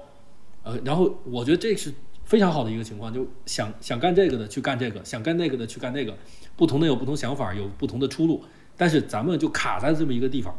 [0.63, 1.93] 呃，然后我觉得这是
[2.29, 6.15] 非常好的一个情况，就想想干这个的去干这个，想干那个的去干那个，
[6.55, 8.43] 不同的有不同想法，有不同的出路，
[8.77, 10.55] 但是咱们就卡在这么一个地方，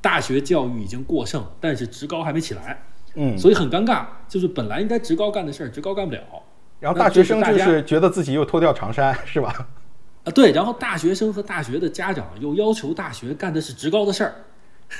[0.00, 2.82] 大学教育已经过剩，但是职高还没起来，
[3.14, 6.20] 嗯，所以很尴尬，就是本来应该职高干的事儿，职高干不了。
[6.80, 9.68] 然后大学生就是觉得自己又脱掉长衫， 是吧？
[10.24, 14.34] 啊，对，然后大学生和大学的家长又要求大学干的是职高的事儿，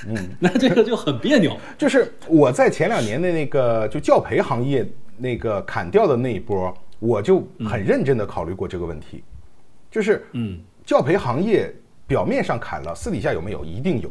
[0.07, 1.59] 嗯， 那这个就很别扭。
[1.77, 4.89] 就是我在前两年的那个就教培行业
[5.19, 9.23] 那个砍掉的那一波，我就很认真的考虑过这个问题，
[9.91, 11.75] 就是嗯，教培行业
[12.07, 13.65] 表面上砍了，私底下有没有？
[13.65, 14.11] 一定有，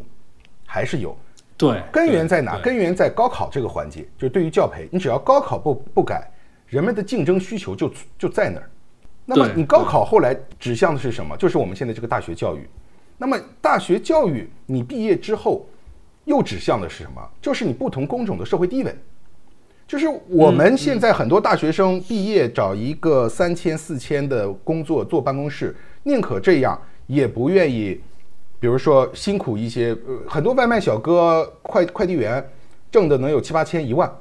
[0.65, 1.17] 还是有。
[1.57, 2.59] 对，根源在哪？
[2.59, 6.29] 根源在高考这个环节，就是对于教培，你只要高考不不改，
[6.67, 8.69] 人们的竞争需求就就在那儿。
[9.25, 11.35] 那么你高考后来指向的是什么？
[11.35, 12.69] 就是我们现在这个大学教育。
[13.17, 15.65] 那么大学教育你毕业之后，
[16.25, 17.21] 又指向的是什么？
[17.41, 18.95] 就是你不同工种的社会地位。
[19.87, 25.73] 就是我们现在很多大学生毕业找一个三千四千的工作坐办公室，
[26.03, 26.77] 宁可这样，
[27.07, 28.01] 也不愿意，
[28.59, 29.97] 比如说辛苦一些。
[30.05, 32.45] 呃，很多外卖小哥、快快递员
[32.91, 34.13] 挣的能有七八千、一万。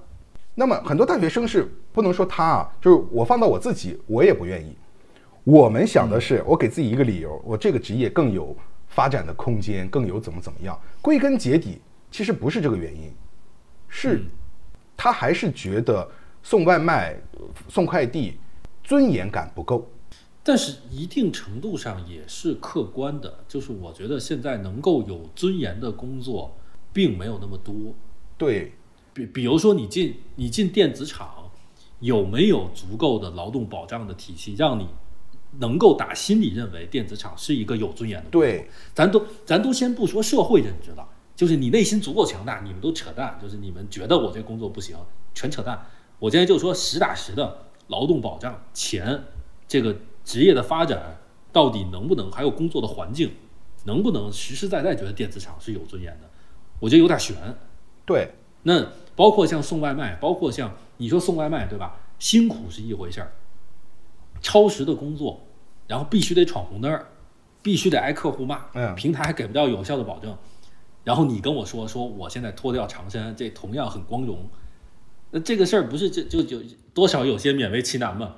[0.54, 4.76] 那么很多大学生是不能说他啊，就是我放到我自己，我也不愿意。
[5.42, 8.56] 我们想的是，我给自己一个理由，我这个职业更有
[8.86, 10.78] 发展的空间，更有怎么怎么样。
[11.02, 11.80] 归根结底，
[12.12, 13.12] 其实不是这个原因，
[13.88, 14.22] 是
[14.96, 16.08] 他还是觉得
[16.42, 17.16] 送外卖、
[17.68, 18.38] 送快递
[18.82, 19.90] 尊严感不够。
[20.42, 26.56] 但是一定程度上也是客观的，就是我觉得现在能够有尊严的工作
[26.92, 27.74] 并没有那么多。
[28.38, 28.74] 对，
[29.12, 31.50] 比比如说你进你进电子厂，
[31.98, 34.86] 有没有足够的劳动保障的体系，让你
[35.58, 38.42] 能够打心里认为电子厂是一个有尊严的工作？
[38.42, 44.96] 对，咱都咱都先不说社会认知了，就是你内心足够强大，你们都扯淡，就是你们觉得我这工作不行，
[45.34, 45.86] 全扯淡。
[46.18, 49.22] 我今天就说实打实的劳动保障、钱，
[49.68, 51.18] 这个职业的发展
[51.52, 53.32] 到底能不能，还有工作的环境，
[53.84, 56.30] 能不能实实在在觉得电子厂是有尊严的？
[56.80, 57.36] 我觉得有点悬。
[58.06, 58.32] 对，
[58.62, 62.00] 那包括像送外卖，包括像你说送外卖，对吧？
[62.18, 63.32] 辛苦是一回事儿，
[64.40, 65.42] 超时的工作，
[65.86, 67.08] 然后必须得闯红灯儿，
[67.60, 70.34] 必须得挨客户骂，嗯平台还给不到有效的保证。
[71.06, 74.38] 然后你跟我说说我现在脱掉长衫，这同样很光荣。
[75.30, 76.58] 那这个事儿不是就就就
[76.92, 78.34] 多少有些勉为其难吗？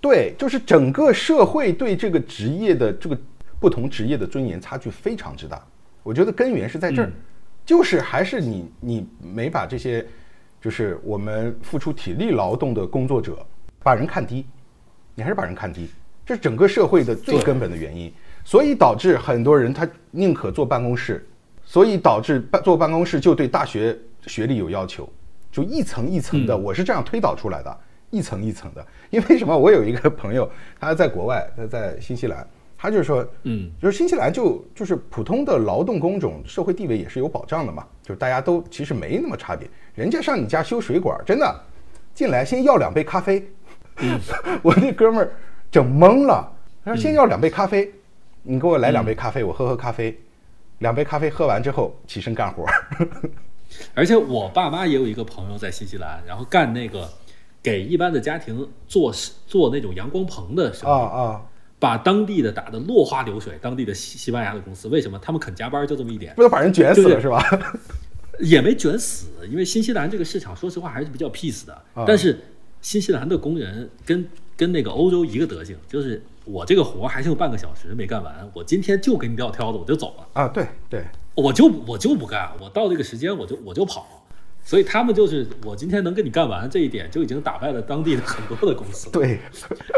[0.00, 3.18] 对，就是整个社会对这个职业的这个
[3.60, 5.62] 不同职业的尊严差距非常之大。
[6.02, 7.12] 我觉得根源是在这儿，嗯
[7.66, 10.06] 就是还是你你没把这些，
[10.62, 13.46] 就是我们付出体力劳动的工作者，
[13.82, 14.46] 把人看低，
[15.14, 15.86] 你还是把人看低。
[16.24, 18.10] 这是整个社会的最根本的原因。
[18.46, 21.27] 所以导致很多人他宁可坐办公室，
[21.68, 23.94] 所以导致办坐办公室就对大学
[24.26, 25.06] 学历有要求，
[25.52, 28.84] 就一层一层的，我是这样推导出来的，一层一层的。
[29.10, 29.54] 因为什么？
[29.54, 30.50] 我有一个朋友，
[30.80, 32.48] 他在国外，他在新西兰，
[32.78, 39.68] 他就说，嗯，就是新西兰就就是普通的劳动工种，社会地位也是有保障的嘛，就是大家都其实没那么差别。
[39.94, 41.60] 人家上你家修水管，真的
[42.14, 43.46] 进来先要两杯咖啡，
[44.64, 45.30] 我那哥们儿
[45.70, 46.50] 整懵了，
[46.82, 47.92] 他说先要两杯咖啡。
[48.42, 50.18] 你给我来两杯咖啡，我喝喝咖啡。
[50.78, 52.64] 两杯咖啡喝完之后，起身干活。
[53.94, 57.08] 而且我爸妈也有一个朋友在新西兰，然后干那个
[57.62, 59.12] 给一般的家庭做
[59.46, 61.42] 做那种阳光棚的生意啊啊，
[61.78, 63.58] 把当地的打得落花流水。
[63.60, 66.34] 当地的西西班牙的公司，为什么他们肯加班就这么一点？
[66.34, 67.44] 不都把人卷死了是吧？
[68.40, 71.82] 也没卷死，因为新西兰这个市场说实话还是比较 peace 的。
[72.06, 72.38] 但是
[72.80, 74.26] 新西兰的工人跟
[74.56, 76.22] 跟那个欧洲一个德行，就是。
[76.48, 80.48] 我这个活还剩半个小时没干完，我今天就给你撂挑子，我就走了啊！
[80.48, 84.24] 对对，我就我就不干，我到这个时间我就我就跑，
[84.64, 89.10] 所以他们就是我今天能跟你干完这一点就已经打败了当地的很多的公司。
[89.10, 89.38] 对，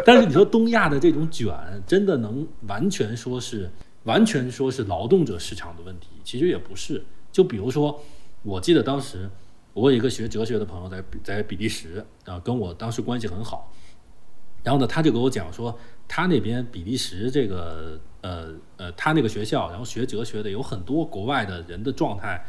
[0.05, 1.55] 但是你说东亚的这种卷，
[1.87, 3.71] 真的能完全说是
[4.03, 6.09] 完全说是劳动者市场的问题？
[6.25, 7.05] 其实也不是。
[7.31, 8.03] 就比如说，
[8.43, 9.31] 我记得当时
[9.73, 13.73] 我有一个学哲学的朋友在在比利时啊，跟我当时关系很好，
[14.63, 15.79] 然后呢，他就给我讲说。
[16.13, 22.45] 他那边比利时这个呃呃，他那个学校，然后学哲学的有很多国外的人的状态，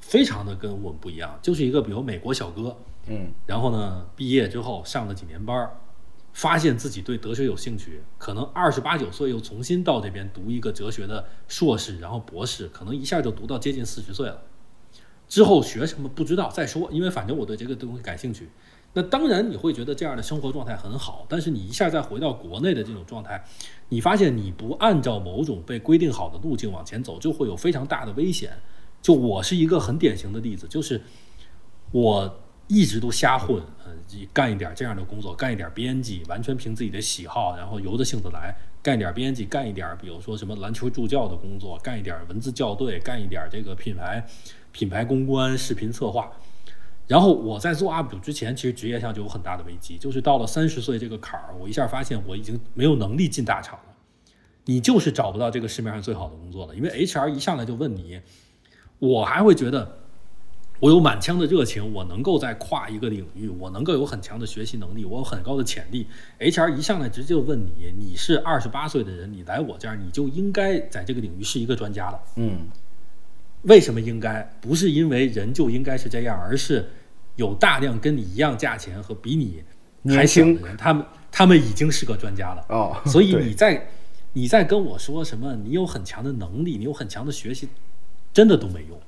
[0.00, 2.76] 非常的跟我们不一样，就是一个比如美国小哥，
[3.06, 5.78] 嗯，然后呢毕业之后上了几年班儿，
[6.32, 14.42] 发现自己对哲学有兴趣，可能二十八九岁又重新到这边读一个哲学的硕士，然后博士，可能一下就读到接近四十岁了，
[15.28, 18.48] 之后学什么不知道再说，因为反正我对这个东西感兴趣。
[18.94, 23.44] 那当然你会觉得这样的生活状态很好，但是你一下再回到国内的这种状态，
[23.90, 28.50] 你发现你不按照某种被规定好的路径往前走，就会有非常大的危险。
[29.00, 31.00] 就我是一个很典型的例子，就是
[31.92, 44.26] 我一直都瞎混，嗯，干一点这样的工作，干一点编辑，完全凭自己的喜好，然后由着性子来干一点编辑，干一点比如说什么篮球助教的工作，干一点文字校对，干一点这个品牌
[44.72, 46.32] 品牌公关、视频策划。
[47.08, 53.94] 然后我在做 UP 主之前，其实职业上就有很大的危机，就是到了三十岁这个坎儿，我一下发现我已经没有能力进大厂了。
[54.66, 58.20] 你就是找不到这个市面上最好的工作了，因为 HR 一上来就问你，
[58.98, 60.00] 我还会觉得
[60.80, 66.06] 我有满腔的热情，我能够在跨一个领域，我能够有很强的学习能力，我有很高的潜力。
[66.38, 72.20] HR 一上来直接就问你，你是二十八岁的人，你来我这儿，你就应该在这个领域是一个专家了。
[72.36, 72.68] 嗯，
[73.62, 74.42] 为什么应该？
[74.60, 76.86] 不是因为人就应该是这样，而是。
[77.38, 79.62] 有大量跟你一样价钱和比你
[80.12, 83.00] 还小的人，他们他们已经是个专家了哦。
[83.06, 83.88] 所以你在
[84.32, 85.54] 你在跟我说什么？
[85.54, 87.68] 你有很强的能力，你有很强的学习，
[88.32, 89.00] 真的都没用。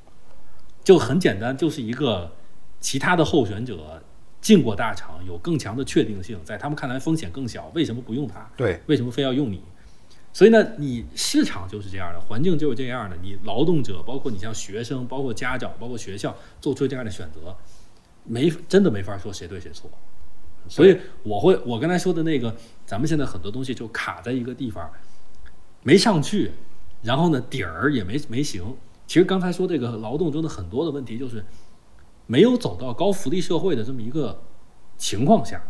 [0.84, 2.32] 就很简单，就是一个
[2.78, 4.00] 其他的候选者
[4.40, 8.48] 进过大厂，有更强的确定性，在他们看来风险更小，为什么不用他？
[8.56, 9.60] 对，为什么非要用你？
[10.32, 13.16] 所以呢，你市场就是这样的，环境就是这样的。
[13.20, 17.56] 你劳动者，包括你像学生，包括家长，包括学校，做出这样的选择。
[18.24, 19.90] 没真的没法说谁对谁错，
[20.68, 22.54] 所以我会我刚才说的那个，
[22.86, 24.88] 咱们现在很多东西就卡在一个地方，
[25.82, 26.52] 没上去，
[27.02, 28.76] 然后呢底儿也没没行。
[29.06, 31.44] 其实刚才说这个劳动中的很多的问题，就是
[32.26, 34.40] 没有走到高福利社会的这么一个
[34.96, 35.60] 情况下，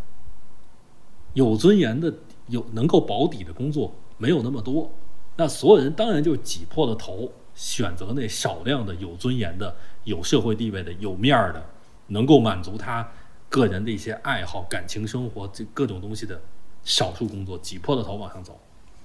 [1.32, 2.12] 有尊严的、
[2.48, 4.92] 有能够保底的工作没有那么多，
[5.36, 9.74] 那所有人当然就挤破了头选择那少量的有尊严的、
[10.04, 11.64] 有社会地位的、有面儿的。
[12.10, 13.08] 能够满足他
[13.48, 16.40] 个人的一些爱好、感情生活这各种东西的
[16.84, 18.58] 少数工作，挤破了头往上走，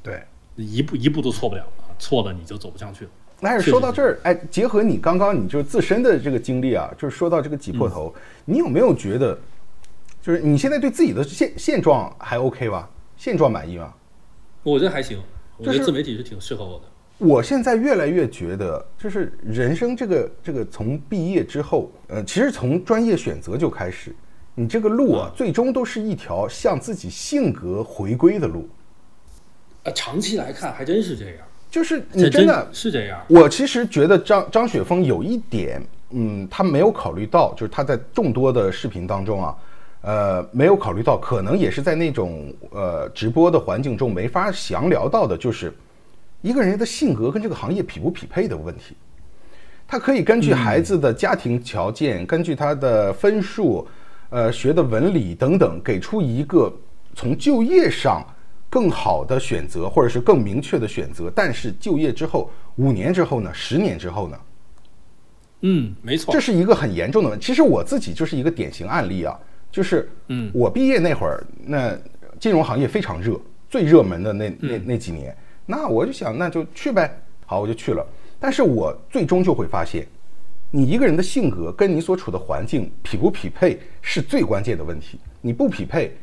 [0.03, 0.23] 对，
[0.55, 3.11] 一步一步都错不了啊，错了你就走不上去了。
[3.41, 8.13] 但是说到这儿，哎，结合你刚刚你就是自身的这个经历啊，就是说到这个挤破头，
[8.45, 9.37] 你有没有觉得，
[10.21, 12.89] 就是你现在对自己的现现状还 OK 吧？
[13.17, 13.93] 现状满意吗？
[14.63, 15.21] 我觉得还行，
[15.57, 16.85] 我觉得自媒体是挺适合我的。
[17.17, 24.13] 我现在越来越觉得，就是人生这个这个从毕业之后，呃，其实从专业选择就开始，
[24.53, 28.67] 你这个路啊，最终都是一条向自己性格回归的路。
[29.83, 31.37] 呃，长期来看还真是这样，
[31.71, 33.21] 就是你真的是这样。
[33.29, 39.55] 我其实觉得张张雪峰有一点，嗯，他没有考虑到，就是他在众多的视频当中啊，
[40.01, 45.73] 呃，没有考虑到，可能也是在那种呃直播的环境中没法详聊到的，就是。
[46.45, 48.95] 一个人的性格跟这个行业匹不匹配的问题，
[49.87, 53.87] 他可以根据孩子的家庭条件，根据他的分数，
[54.29, 56.71] 呃，学的文理等等，给出一个
[57.15, 58.23] 从就业上
[58.69, 61.31] 更好的选择，或者是更明确的选择。
[61.35, 63.51] 但是就业之后，五年之后呢？
[63.51, 64.37] 十年之后呢？
[65.61, 67.43] 嗯，没错，这是一个很严重的问题。
[67.43, 69.35] 其实我自己就是一个典型案例啊，
[69.71, 71.97] 就是嗯，我毕业那会儿，那
[72.39, 73.35] 金融行业非常热，
[73.67, 75.35] 最热门的那那那几年，
[75.65, 77.19] 那我就想，那就去呗。
[77.45, 78.05] 好，我就去了。
[78.39, 80.07] 但是我最终就会发现，
[80.69, 85.19] 你一个人的性格跟你所处的环境匹不匹配是最关键的问题。
[85.41, 86.15] 你不匹配，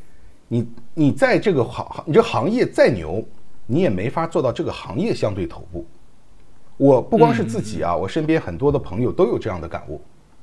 [0.48, 3.24] 你你在这个行你这行业再牛，
[3.66, 5.86] 你也没法做到这个行业相对头部。
[6.76, 10.00] 我不光是自己啊，我身边很多的朋友都有这样的感悟，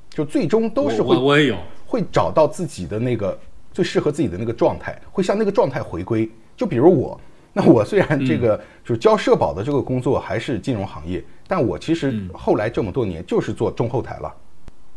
[0.08, 3.38] 就最终都是会我我也有，会找到自己的那个
[3.72, 6.28] 最适合自己的那个状态，会向那个状态回归。
[6.56, 7.20] 就比如我，
[7.52, 14.34] 那我虽然这个就是交社保的这个工作还是金融行业，但我其实后来这么多年就是做中后台了。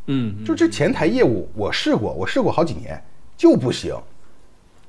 [0.08, 3.02] 嗯，嗯就这前台业务我试过，我试过好几年
[3.36, 3.96] 就不行。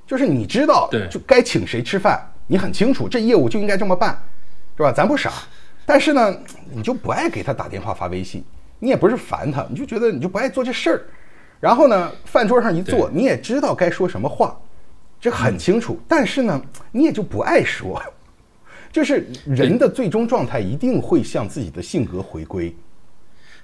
[0.07, 4.21] 就是你知道对，就该请谁吃饭，你很清楚这业务就应该这么办，
[4.77, 4.93] 是吧？
[4.93, 5.33] 咱不傻，
[5.87, 6.37] 但是呢，
[6.71, 8.45] 你就不爱给他打电话发微信，
[8.79, 11.03] 你也不是烦他，你就觉得你就不爱做这事儿。
[11.59, 14.55] 然后呢，饭桌上一坐，你也知道该说什么话，
[15.25, 15.99] 这很清楚。
[16.07, 16.63] 但是呢，
[16.93, 17.99] 你也就不爱说，
[18.93, 22.77] 就是人的最终状态一定会向自己的性格回归。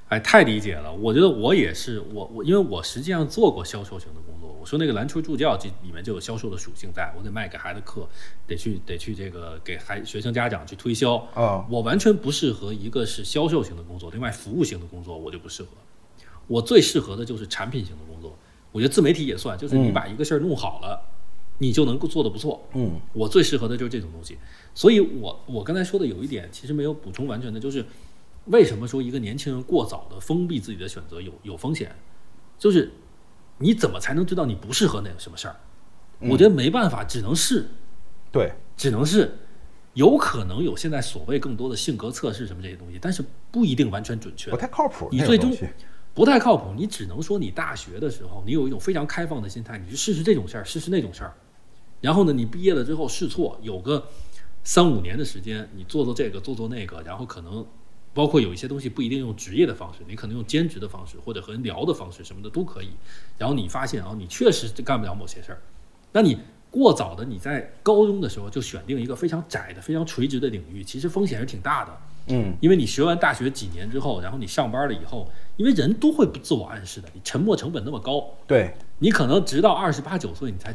[0.08, 0.90] 哎，太理解了。
[0.90, 4.56] 我觉得我也是，我我因为我实际上做过销售型的工作。
[4.58, 8.08] 我说那个篮球助教，这里面就有销售的属性在，我得卖给孩子课，
[8.46, 15.68] 得去得去这个给孩学生家长去推销啊我完全不适合一个是销售型的工作，另外服务型的工作我就不适合。
[16.46, 18.34] 我最适合的就是产品型的工作。
[18.72, 21.00] 我觉得自媒体也算，就是你把一个事儿弄好了，
[21.60, 22.66] 你就能够做得不错。
[22.74, 24.36] 嗯，我最适合的就是这种东西。
[24.74, 27.84] 所以我我刚才说的有一点其实没有补充完全的，就是
[28.46, 31.94] 为什么说一个年轻人过早的封闭自己的选择有有风险，
[32.58, 32.90] 就是
[33.58, 35.56] 你怎么才能知道你不适合那个什么事儿？
[36.20, 37.66] 我觉得没办法，只能试，
[38.30, 39.38] 对，只能是
[39.94, 44.56] 有可能有现在所谓更多的性格测试什么这些东西，但是不一定完全准确不。
[44.56, 45.08] 太靠谱。
[45.10, 45.54] 你最终
[46.12, 51.32] 不太靠谱，你只能说你大学的时候，你有一种非常开放的心态，你去试试这种事儿，试试那种事儿，
[52.00, 54.08] 然后呢，你毕业了之后试错，有个
[54.64, 57.64] 三五年的时间，你做做这个，做做那个，然后可能
[58.12, 62.90] 包括有一些东西不一定用职业的方式，你可能用兼职的方式或者和人聊的方式什么的都可以。
[63.38, 65.60] 然后你发现啊，你确实干不了某些事儿，
[66.12, 66.38] 那你
[66.70, 71.98] 过早的你在高中的时候就选定一个非常窄的、非常垂直的领域，其实风险是挺大的。
[72.28, 80.72] 嗯，因为你学完大学几年之后，然后你上班了以后，因为人都会不自我暗示的，你沉没成本那么高，对，你可能直到二十八九岁，你才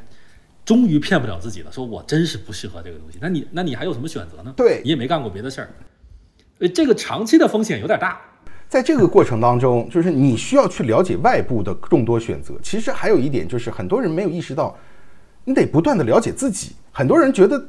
[0.65, 3.19] 终于骗不了自己了，说我真是不适合这个东西。
[3.21, 4.51] 那你那你还有什么选择呢？
[4.57, 5.69] 对你也没干过别的事儿，
[6.57, 8.19] 呃，这个长期的风险有点大。
[8.67, 12.55] 在这个过程当中，就是你需要去了解外部的众多选择。
[12.63, 14.75] 其实还有一点就是，很多人没有意识到，
[15.43, 16.71] 你得不断的了解自己。
[16.91, 17.63] 很多人觉得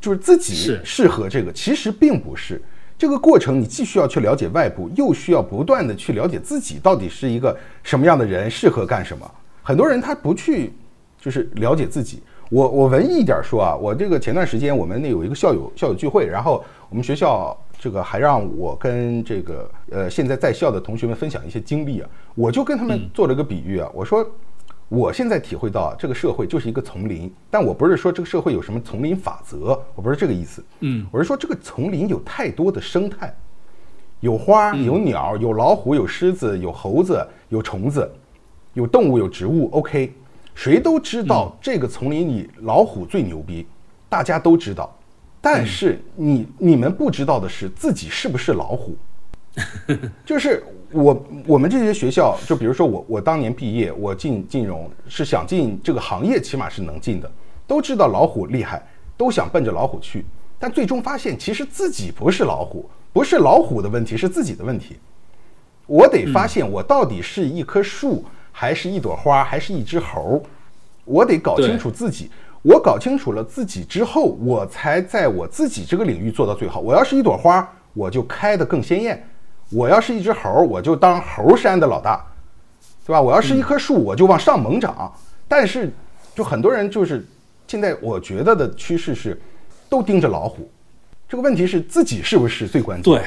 [0.00, 2.60] 就是自己是适合这个，其实并不是。
[2.96, 9.30] 这个过程你既需要去了解外部，又需要不断的去了解自己到底是一个什么样的人，适合干什么。
[9.62, 10.72] 很多人他不去
[11.20, 12.22] 就是了解自己。
[12.50, 24.26] 我我文艺一点说啊，我这个前段时间我们那有一个校友校友聚会，然后我们学校这个还让我跟这个呃现在在校的同学们分享一些经历啊，我就跟他们做了个比喻啊，我说
[24.88, 33.34] 我现在体会到啊这个社会就是一个丛林，但我不是说这个社会有什么丛林法则，我不是这个意思，嗯，我是说这个丛林有太多的生态，
[34.20, 38.10] 有花，有鸟，有老虎，有狮子，有猴子，有虫子，
[38.72, 39.68] 有动物，有植物。
[39.72, 40.10] OK，
[40.58, 43.64] 谁都知道这个丛林里老虎最牛逼，
[44.08, 44.92] 大家都知道。
[45.40, 48.96] 但是你你们不知道的是自己是不是老虎，
[50.26, 57.30] 就是我我们这些学校，就比如说我我当年毕业，我进金融是想进这个行业，起码是能进的，
[57.64, 58.84] 都知道老虎厉害，
[59.16, 60.26] 都想奔着老虎去，
[60.58, 64.96] 但最终发现其实自己不是老虎，不是老虎的问题，是自己的问题。
[65.86, 68.24] 我得发现我到底是一棵树，
[68.60, 70.42] 还是一朵花，还是一只猴儿，
[71.04, 72.28] 我得搞清楚自己。
[72.62, 76.80] 我搞清楚了自己之后，我才在我自己这个领域做到最好。
[76.80, 79.16] 我要是一朵花，我就开得更鲜艳；
[79.70, 82.20] 我要是一只猴儿，我就当猴山的老大，
[83.06, 83.22] 对吧？
[83.22, 85.12] 我要是一棵树，我就往上猛长。
[85.46, 85.92] 但是，
[86.34, 87.24] 就很多人就是
[87.68, 89.40] 现在我觉得的趋势是，
[89.88, 90.68] 都盯着老虎。
[91.28, 93.14] 这个问题是自己是不是最关键？
[93.14, 93.22] 对，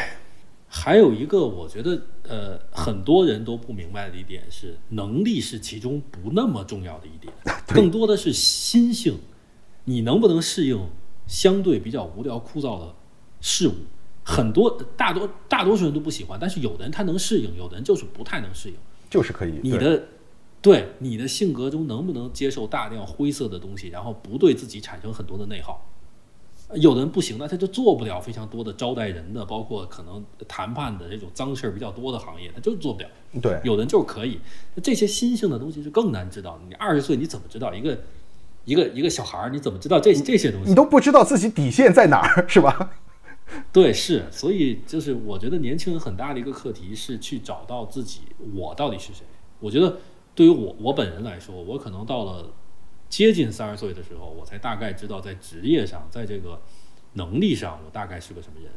[0.74, 7.34] 还有一个我觉得呃很多人都不明白的一点是，能力是其中不那么重要的一点，
[7.68, 9.20] 更多的是心性，
[9.84, 10.88] 你能不能适应
[11.28, 12.96] 相对比较无聊枯燥的
[13.42, 13.74] 事物。
[14.24, 18.76] 很多大多大多数人都不喜欢，但是有的人他能适应，有的人就是不太能适应。
[19.10, 19.60] 就是可以。
[19.62, 20.08] 你的
[20.62, 25.91] 对你的性格中能不能接受大量灰色的东西，然后不对自己产生很多的内耗？
[26.76, 33.08] 有的人不行的，他就做不了非常多的招待人的，包括可能谈判的这种脏事儿比较多的行业，他就做不了。
[33.42, 34.40] 对，有的人就是可以。
[34.76, 36.62] 那这些新兴的东西是更难知道的。
[36.68, 38.00] 你二十岁你怎么知道一个
[38.66, 39.50] 一个一个小孩儿？
[39.50, 40.70] 你怎么知道这这些东西？
[40.70, 42.92] 你都不知道自己底线在哪儿，是吧？
[43.74, 44.26] 对，是。
[44.32, 48.22] 所以就是我觉得年轻人很大的一个课题是去找到自己，
[48.56, 49.26] 我到底是谁？
[49.60, 49.98] 我觉得
[50.34, 52.48] 对于我我本人来说，我可能到了。
[53.12, 56.62] 接近三十岁的时候，我才大概知道在职业上，在这个
[57.14, 58.72] 能力上，我大概是个什么人。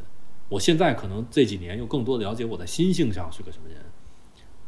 [0.49, 3.78] 我现在可能这几年又更多的了解我在心性上是个什么人，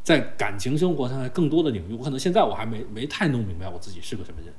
[0.05, 4.55] 在感情生活上更多的领域，我可能现在我还没没太弄明白我自己是个什么人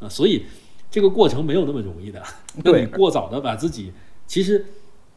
[0.00, 0.08] 啊。
[0.08, 0.44] 所以
[0.90, 2.20] 这个过程没有那么容易的。
[2.64, 3.92] 对，你过早的把自己，
[4.26, 4.66] 其实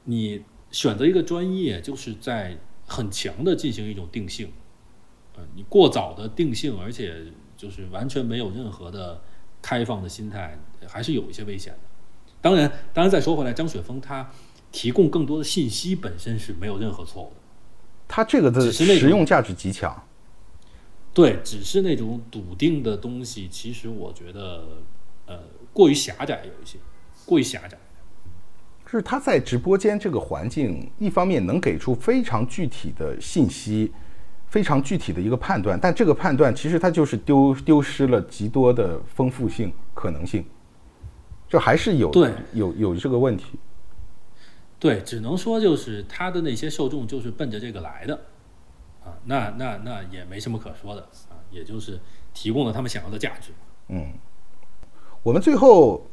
[0.04, 2.56] 你选择一个专业，就是在
[2.86, 4.52] 很强的进行一种定性。
[5.38, 7.16] 嗯，你过早的定性，而且。
[7.64, 9.22] 就是完全没有任何的
[9.62, 11.80] 开放的心态，还是有一些危险的。
[12.42, 14.30] 当然，当然再说回来，张雪峰他
[14.70, 17.36] 提供更多的信息本身是没有任何错误的。
[18.06, 20.04] 他这个的实用价值极强。
[21.14, 24.66] 对，只是那种笃定的东西，其实我觉得
[25.26, 25.40] 呃
[25.72, 26.78] 过于狭窄，有一些
[27.26, 27.78] 过于狭窄。
[28.86, 33.94] 就是他在直播间这个环境，一方面能给出非常具体的信息。
[34.54, 40.46] 非常具体的一个判断，但这个判断其实它就是丢丢失了极多的丰富性可能性，
[41.50, 43.58] 就还是有对有有这个问题。
[44.78, 48.14] 对，只能说就是他的那些受众就是奔着这个来的
[49.04, 51.02] 啊，那那那也没什么可说的
[51.32, 52.00] 啊，也就是
[52.32, 53.50] 提供了他们想要的价值。
[53.88, 54.14] 嗯，
[55.24, 56.06] 我们最后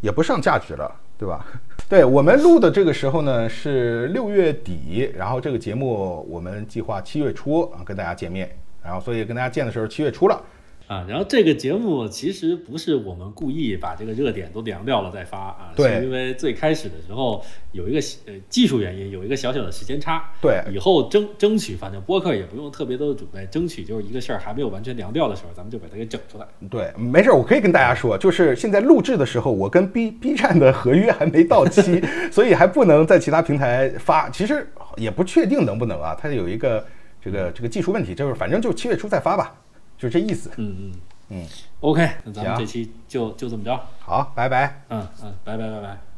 [0.00, 1.00] 也不上价值了。
[1.18, 1.44] 对吧？
[1.88, 8.50] 对我们录的这个时候呢是六月底，然后这个节目我们计划七月初啊跟大家见面，
[8.82, 10.42] 然后所以跟大家见的时候七月初了。
[10.86, 26.46] 啊，然后这个节目其实不是我们故意把这个热点都凉掉了再发啊，对，是因为最开始的时候有一个呃技术原因，有一个小小的时间差，对，以后争争取，反正播客也不用特别多的准备，争取就是一个事儿还没有完全凉掉的时候，咱们就把它给整出来。
[26.68, 34.66] 对，没事儿，我可以跟大家说，就是现在录制的时候，我跟 B B 站的合约还没到期， 所以还不能在其他平台发，其实
[34.96, 36.84] 也不确定能不能啊，它有一个
[37.22, 39.54] 这个这个技术问题，就是反正就七月初再发吧，
[39.98, 40.50] 就这意思。
[40.56, 40.94] 嗯嗯。
[41.30, 41.46] 嗯
[41.80, 43.80] ，OK，那咱们这期就就这么着。
[43.98, 44.82] 好，拜拜。
[44.90, 46.13] 嗯嗯，拜拜拜拜。